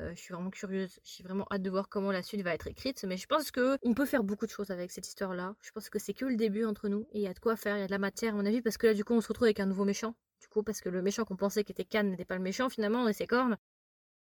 [0.00, 0.98] Euh, je suis vraiment curieuse.
[1.04, 3.04] J'ai vraiment hâte de voir comment la suite va être écrite.
[3.04, 5.54] Mais je pense que on peut faire beaucoup de choses avec cette histoire-là.
[5.60, 7.06] Je pense que c'est que le début entre nous.
[7.12, 7.76] Et il y a de quoi faire.
[7.76, 8.62] Il y a de la matière, à mon avis.
[8.62, 10.14] Parce que là, du coup, on se retrouve avec un nouveau méchant.
[10.40, 12.68] Du coup, parce que le méchant qu'on pensait qui était Cannes n'était pas le méchant
[12.68, 13.08] finalement.
[13.08, 13.56] Et c'est Corne.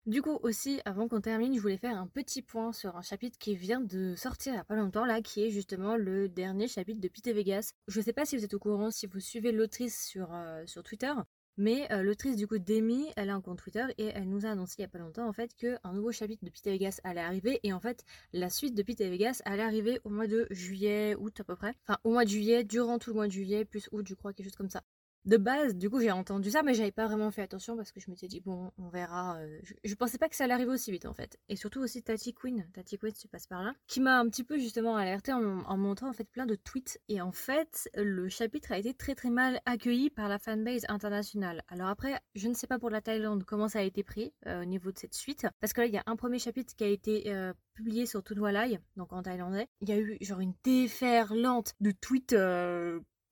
[0.07, 3.39] Du coup aussi, avant qu'on termine, je voulais faire un petit point sur un chapitre
[3.39, 6.69] qui vient de sortir il n'y a pas longtemps là, qui est justement le dernier
[6.69, 7.73] chapitre de Pete Vegas.
[7.89, 10.85] Je sais pas si vous êtes au courant, si vous suivez l'autrice sur, euh, sur
[10.85, 11.13] Twitter,
[11.57, 14.51] mais euh, l'autrice du coup Demi, elle a un compte Twitter et elle nous a
[14.51, 17.21] annoncé il n'y a pas longtemps en fait qu'un nouveau chapitre de Pete Vegas allait
[17.21, 21.15] arriver et en fait la suite de Pete Vegas allait arriver au mois de juillet,
[21.19, 21.75] août à peu près.
[21.87, 24.33] Enfin au mois de juillet, durant tout le mois de juillet, plus août je crois,
[24.33, 24.83] quelque chose comme ça
[25.27, 28.01] de base, du coup, j'ai entendu ça, mais j'avais pas vraiment fait attention parce que
[28.01, 29.37] je m'étais dit, bon, on verra.
[29.39, 31.39] Euh, je, pensais pas que ça allait arriver aussi vite, en fait.
[31.49, 34.45] Et surtout aussi Tati Queen, Tati Queen, tu passes par là, qui m'a un petit
[34.45, 37.01] peu justement alerté en, montrant en fait plein de tweets.
[37.09, 41.63] Et en fait, le chapitre a été très très mal accueilli par la fanbase internationale.
[41.69, 44.63] Alors après, je ne sais pas pour la Thaïlande comment ça a été pris euh,
[44.63, 46.85] au niveau de cette suite, parce que là, il y a un premier chapitre qui
[46.85, 49.67] a été euh, publié sur Tunwalai, donc en thaïlandais.
[49.81, 52.35] Il y a eu genre une déferlante de tweets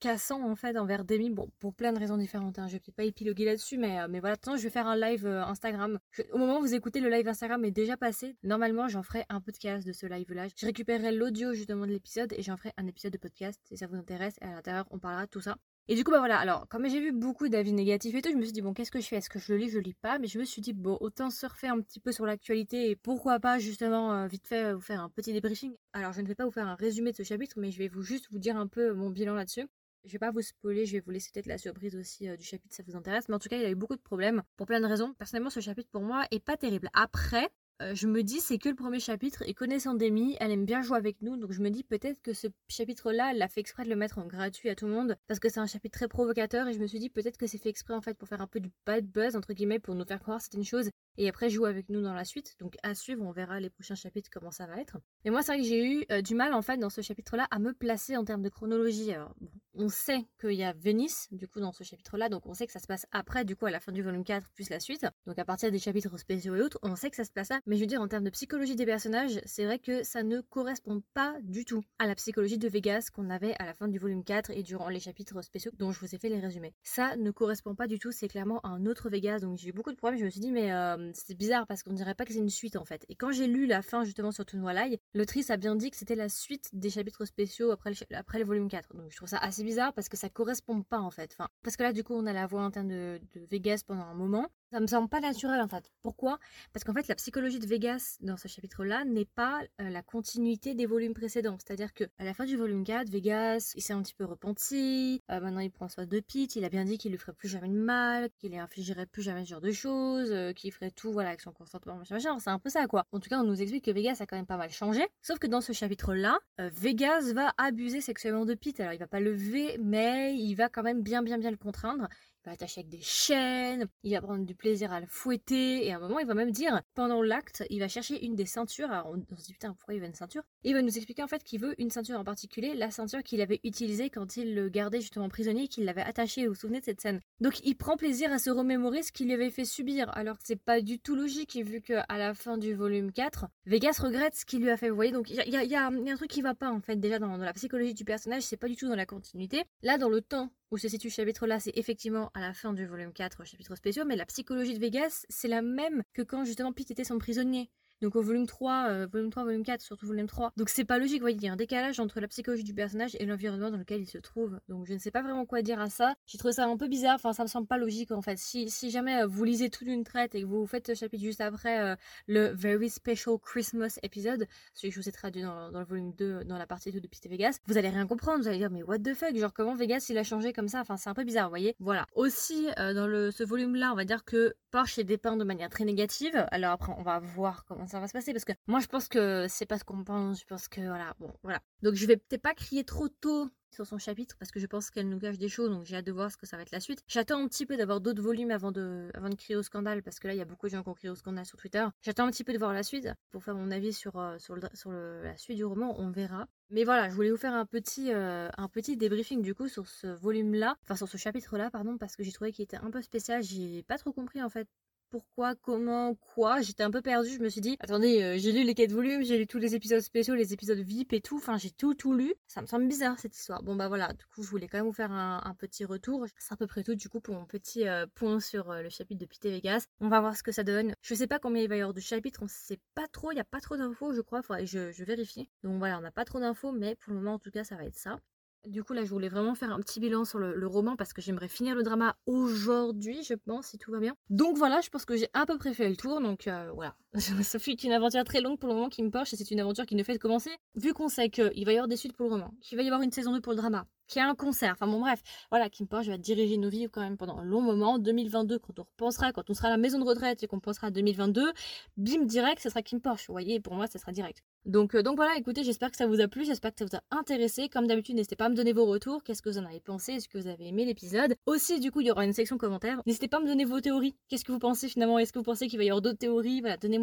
[0.04, 2.58] cassant en fait envers Demi, bon pour plein de raisons différentes.
[2.58, 2.68] Hein.
[2.68, 4.34] Je vais pas épiloguer là-dessus, mais, euh, mais voilà.
[4.34, 5.98] Attends, je vais faire un live euh, Instagram.
[6.30, 8.36] au moment où vous écoutez, le live Instagram est déjà passé.
[8.42, 10.48] Normalement, j'en ferai un podcast de ce live-là.
[10.54, 13.86] Je récupérerai l'audio justement de l'épisode et j'en ferai un épisode de podcast si ça
[13.86, 14.34] vous intéresse.
[14.42, 15.56] Et à l'intérieur, on parlera de tout ça.
[15.88, 18.36] Et du coup, bah voilà, alors, comme j'ai vu beaucoup d'avis négatifs et tout, je
[18.36, 19.16] me suis dit, bon, qu'est-ce que je fais?
[19.16, 20.98] Est-ce que je le lis, je le lis pas Mais je me suis dit, bon,
[21.00, 24.80] autant surfer un petit peu sur l'actualité et pourquoi pas, justement, euh, vite fait, vous
[24.82, 25.74] faire un petit débriefing.
[25.94, 27.88] Alors, je ne vais pas vous faire un résumé de ce chapitre, mais je vais
[27.88, 29.66] vous juste vous dire un peu mon bilan là-dessus.
[30.04, 32.44] Je vais pas vous spoiler, je vais vous laisser peut-être la surprise aussi euh, du
[32.44, 33.28] chapitre si ça vous intéresse.
[33.28, 35.14] Mais en tout cas, il y a eu beaucoup de problèmes pour plein de raisons.
[35.14, 36.90] Personnellement, ce chapitre pour moi est pas terrible.
[36.92, 37.48] Après,
[37.82, 40.82] euh, je me dis c'est que le premier chapitre et connaissant Demi, elle aime bien
[40.82, 41.36] jouer avec nous.
[41.36, 44.18] Donc je me dis peut-être que ce chapitre-là, elle a fait exprès de le mettre
[44.18, 46.78] en gratuit à tout le monde parce que c'est un chapitre très provocateur et je
[46.78, 48.70] me suis dit peut-être que c'est fait exprès en fait pour faire un peu du
[48.86, 52.02] bad buzz entre guillemets pour nous faire croire certaines choses et après jouer avec nous
[52.02, 52.56] dans la suite.
[52.58, 54.98] Donc à suivre, on verra les prochains chapitres comment ça va être.
[55.24, 57.46] Mais moi, c'est vrai que j'ai eu euh, du mal en fait dans ce chapitre-là
[57.50, 59.12] à me placer en termes de chronologie.
[59.12, 59.34] Alors,
[59.74, 62.72] on sait qu'il y a Venice du coup dans ce chapitre-là, donc on sait que
[62.72, 65.06] ça se passe après du coup à la fin du volume 4 plus la suite.
[65.26, 67.60] Donc à partir des chapitres spéciaux et autres, on sait que ça se passe là.
[67.66, 70.40] Mais je veux dire en termes de psychologie des personnages, c'est vrai que ça ne
[70.40, 73.98] correspond pas du tout à la psychologie de Vegas qu'on avait à la fin du
[73.98, 76.74] volume 4 et durant les chapitres spéciaux dont je vous ai fait les résumés.
[76.82, 79.40] Ça ne correspond pas du tout, c'est clairement un autre Vegas.
[79.40, 80.18] Donc j'ai eu beaucoup de problèmes.
[80.20, 82.50] Je me suis dit mais euh, c'est bizarre parce qu'on dirait pas que c'est une
[82.50, 83.04] suite en fait.
[83.08, 86.14] Et quand j'ai lu la fin justement sur Tunwalai, l'autrice a bien dit que c'était
[86.14, 88.94] la suite des chapitres spéciaux après le, après le volume 4.
[88.96, 91.34] Donc je trouve ça assez bizarre parce que ça correspond pas en fait.
[91.38, 94.04] Enfin, parce que là du coup on a la voix interne de, de Vegas pendant
[94.04, 94.48] un moment.
[94.74, 95.88] Ça me semble pas naturel en fait.
[96.02, 96.40] Pourquoi?
[96.72, 100.74] Parce qu'en fait la psychologie de Vegas dans ce chapitre-là n'est pas euh, la continuité
[100.74, 101.56] des volumes précédents.
[101.64, 105.22] C'est-à-dire que à la fin du volume 4, Vegas il s'est un petit peu repenti.
[105.30, 106.56] Euh, maintenant il prend soin de Pete.
[106.56, 109.22] Il a bien dit qu'il lui ferait plus jamais de mal, qu'il lui infligerait plus
[109.22, 112.36] jamais ce genre de choses, euh, qu'il ferait tout voilà avec son consentement machin machin.
[112.40, 113.06] C'est un peu ça quoi.
[113.12, 115.06] En tout cas on nous explique que Vegas a quand même pas mal changé.
[115.22, 118.80] Sauf que dans ce chapitre-là, Vegas va abuser sexuellement de Pete.
[118.80, 122.08] Alors il va pas lever, mais il va quand même bien bien bien le contraindre
[122.44, 125.96] va attacher avec des chaînes, il va prendre du plaisir à le fouetter, et à
[125.96, 129.14] un moment, il va même dire, pendant l'acte, il va chercher une des ceintures, alors
[129.30, 130.42] on, se dit putain, pourquoi il veut une ceinture?
[130.62, 133.22] Et il va nous expliquer en fait qu'il veut une ceinture en particulier, la ceinture
[133.22, 136.80] qu'il avait utilisée quand il le gardait justement prisonnier, qu'il l'avait attaché, vous vous souvenez
[136.80, 137.20] de cette scène?
[137.40, 140.44] Donc il prend plaisir à se remémorer ce qu'il lui avait fait subir, alors que
[140.44, 144.44] c'est pas du tout logique, vu qu'à la fin du volume 4, Vegas regrette ce
[144.44, 146.42] qu'il lui a fait, vous voyez, donc il y a, y a, un truc qui
[146.42, 148.96] va pas en fait, déjà dans, la psychologie du personnage, c'est pas du tout dans
[148.96, 149.62] la continuité.
[149.82, 152.84] Là, dans le temps où se situe ce chapitre-là, c'est effectivement à la fin du
[152.84, 156.72] volume 4, chapitre spéciaux, mais la psychologie de Vegas, c'est la même que quand justement
[156.72, 157.70] Pete était son prisonnier.
[158.02, 160.52] Donc au volume 3, euh, volume 3, volume 4, surtout volume 3.
[160.56, 162.74] Donc c'est pas logique, vous voyez, il y a un décalage entre la psychologie du
[162.74, 164.58] personnage et l'environnement dans lequel il se trouve.
[164.68, 166.14] Donc je ne sais pas vraiment quoi dire à ça.
[166.26, 168.38] J'ai trouvé ça un peu bizarre, enfin ça me semble pas logique en fait.
[168.38, 171.22] Si, si jamais euh, vous lisez tout d'une traite et que vous faites ce chapitre
[171.22, 175.70] juste après euh, le Very Special Christmas épisode, celui que je vous ai traduit dans,
[175.70, 178.48] le volume 2, dans la partie 2 de Piste Vegas, vous allez rien comprendre, vous
[178.48, 180.96] allez dire mais what the fuck, genre comment Vegas il a changé comme ça, enfin
[180.96, 181.74] c'est un peu bizarre, vous voyez.
[181.80, 182.06] Voilà.
[182.14, 185.70] Aussi dans le, ce volume là, on va dire que Porsche est dépeint de manière
[185.70, 186.46] très négative.
[186.50, 189.08] Alors après on va voir comment ça va se passer parce que moi, je pense
[189.08, 190.40] que c'est pas ce qu'on pense.
[190.40, 191.60] Je pense que voilà, bon, voilà.
[191.82, 194.90] Donc, je vais peut-être pas crier trop tôt sur son chapitre parce que je pense
[194.90, 195.70] qu'elle nous cache des choses.
[195.70, 197.02] Donc, j'ai hâte de voir ce que ça va être la suite.
[197.08, 200.18] J'attends un petit peu d'avoir d'autres volumes avant de, avant de crier au scandale parce
[200.18, 201.84] que là, il y a beaucoup de gens qui ont crié au scandale sur Twitter.
[202.02, 204.54] J'attends un petit peu de voir la suite pour faire mon avis sur, euh, sur,
[204.54, 205.98] le, sur la suite du roman.
[205.98, 206.46] On verra.
[206.70, 209.86] Mais voilà, je voulais vous faire un petit, euh, un petit débriefing du coup sur
[209.86, 213.02] ce volume-là, enfin sur ce chapitre-là, pardon, parce que j'ai trouvé qu'il était un peu
[213.02, 213.42] spécial.
[213.42, 214.68] J'ai pas trop compris en fait
[215.14, 216.60] pourquoi, comment, quoi.
[216.60, 217.30] J'étais un peu perdue.
[217.30, 219.76] Je me suis dit, attendez, euh, j'ai lu les 4 volumes, j'ai lu tous les
[219.76, 221.36] épisodes spéciaux, les épisodes VIP et tout.
[221.36, 222.34] Enfin, j'ai tout, tout lu.
[222.48, 223.62] Ça me semble bizarre cette histoire.
[223.62, 224.12] Bon, bah voilà.
[224.12, 226.26] Du coup, je voulais quand même vous faire un, petit retour.
[226.36, 228.88] C'est à peu près tout du coup pour mon petit euh, point sur euh, le
[228.88, 229.86] chapitre de Pité Vegas.
[230.00, 230.96] On va voir ce que ça donne.
[231.00, 232.40] Je sais pas combien il va y avoir de chapitres.
[232.42, 233.30] On sait pas trop.
[233.30, 234.42] Il y a pas trop d'infos, je crois.
[234.42, 235.48] Faudrait que je vérifie.
[235.62, 237.76] Donc voilà, on n'a pas trop d'infos, mais pour le moment, en tout cas, ça
[237.76, 238.18] va être ça.
[238.66, 241.20] Du coup, là, je voulais vraiment faire un petit bilan sur le, roman parce que
[241.20, 244.14] j'aimerais finir le drama aujourd'hui, je pense, si tout va bien.
[244.30, 246.20] Donc voilà, je pense que j'ai à peu près fait le tour.
[246.20, 246.96] Donc euh, voilà,
[247.42, 249.86] ça fait une aventure très longue pour le moment qui me et c'est une aventure
[249.86, 250.50] qui ne fait que commencer.
[250.74, 252.86] Vu qu'on sait qu'il va y avoir des suites pour le roman, qu'il va y
[252.86, 255.22] avoir une saison 2 pour le drama, qu'il y a un concert, enfin bon bref,
[255.50, 257.98] voilà, Kim Porsche va diriger nos vies quand même pendant un long moment.
[257.98, 260.88] 2022, quand on repensera, quand on sera à la maison de retraite et qu'on pensera
[260.88, 261.52] à 2022,
[261.96, 263.26] bim, direct, ce sera Kim Porsche.
[263.28, 264.42] Vous voyez, pour moi, ce sera direct.
[264.66, 266.96] Donc, euh, donc voilà, écoutez, j'espère que ça vous a plu, j'espère que ça vous
[266.96, 267.68] a intéressé.
[267.68, 270.12] Comme d'habitude, n'hésitez pas à me donner vos retours, qu'est-ce que vous en avez pensé,
[270.12, 271.36] est-ce que vous avez aimé l'épisode.
[271.46, 273.00] Aussi, du coup, il y aura une section commentaires.
[273.06, 274.16] N'hésitez pas à me donner vos théories.
[274.28, 276.62] Qu'est-ce que vous pensez finalement Est-ce que vous pensez qu'il va y avoir d'autres théories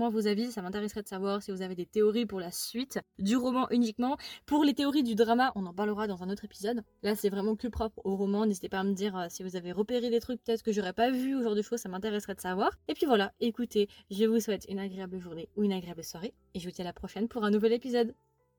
[0.09, 3.37] vos avis, ça m'intéresserait de savoir si vous avez des théories pour la suite du
[3.37, 4.17] roman uniquement.
[4.45, 6.83] Pour les théories du drama, on en parlera dans un autre épisode.
[7.03, 8.45] Là, c'est vraiment plus propre au roman.
[8.45, 10.93] N'hésitez pas à me dire euh, si vous avez repéré des trucs peut-être que j'aurais
[10.93, 12.71] pas vu ou genre de choses, ça m'intéresserait de savoir.
[12.87, 16.59] Et puis voilà, écoutez, je vous souhaite une agréable journée ou une agréable soirée et
[16.59, 18.13] je vous dis à la prochaine pour un nouvel épisode.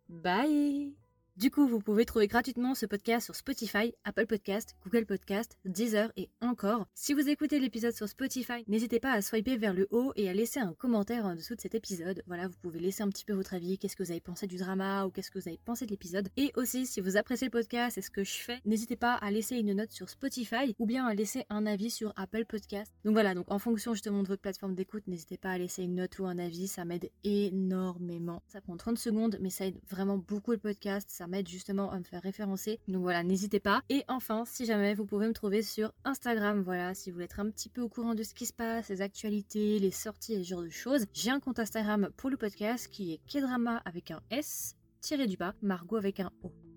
[0.08, 1.01] Bye
[1.36, 6.12] du coup, vous pouvez trouver gratuitement ce podcast sur Spotify, Apple Podcast, Google Podcast, Deezer
[6.16, 6.86] et encore.
[6.92, 10.34] Si vous écoutez l'épisode sur Spotify, n'hésitez pas à swiper vers le haut et à
[10.34, 12.22] laisser un commentaire en dessous de cet épisode.
[12.26, 14.56] Voilà, vous pouvez laisser un petit peu votre avis, qu'est-ce que vous avez pensé du
[14.56, 16.28] drama ou qu'est-ce que vous avez pensé de l'épisode.
[16.36, 19.30] Et aussi, si vous appréciez le podcast et ce que je fais, n'hésitez pas à
[19.30, 22.92] laisser une note sur Spotify ou bien à laisser un avis sur Apple Podcast.
[23.06, 25.94] Donc voilà, donc en fonction justement de votre plateforme d'écoute, n'hésitez pas à laisser une
[25.94, 28.42] note ou un avis, ça m'aide énormément.
[28.48, 31.08] Ça prend 30 secondes, mais ça aide vraiment beaucoup le podcast
[31.46, 32.80] justement à me faire référencer.
[32.88, 33.82] Donc voilà, n'hésitez pas.
[33.88, 37.40] Et enfin, si jamais vous pouvez me trouver sur Instagram, voilà, si vous voulez être
[37.40, 40.42] un petit peu au courant de ce qui se passe, les actualités, les sorties et
[40.42, 44.10] ce genre de choses, j'ai un compte Instagram pour le podcast qui est Kedrama avec
[44.10, 46.71] un S tiré du bas, Margot avec un O.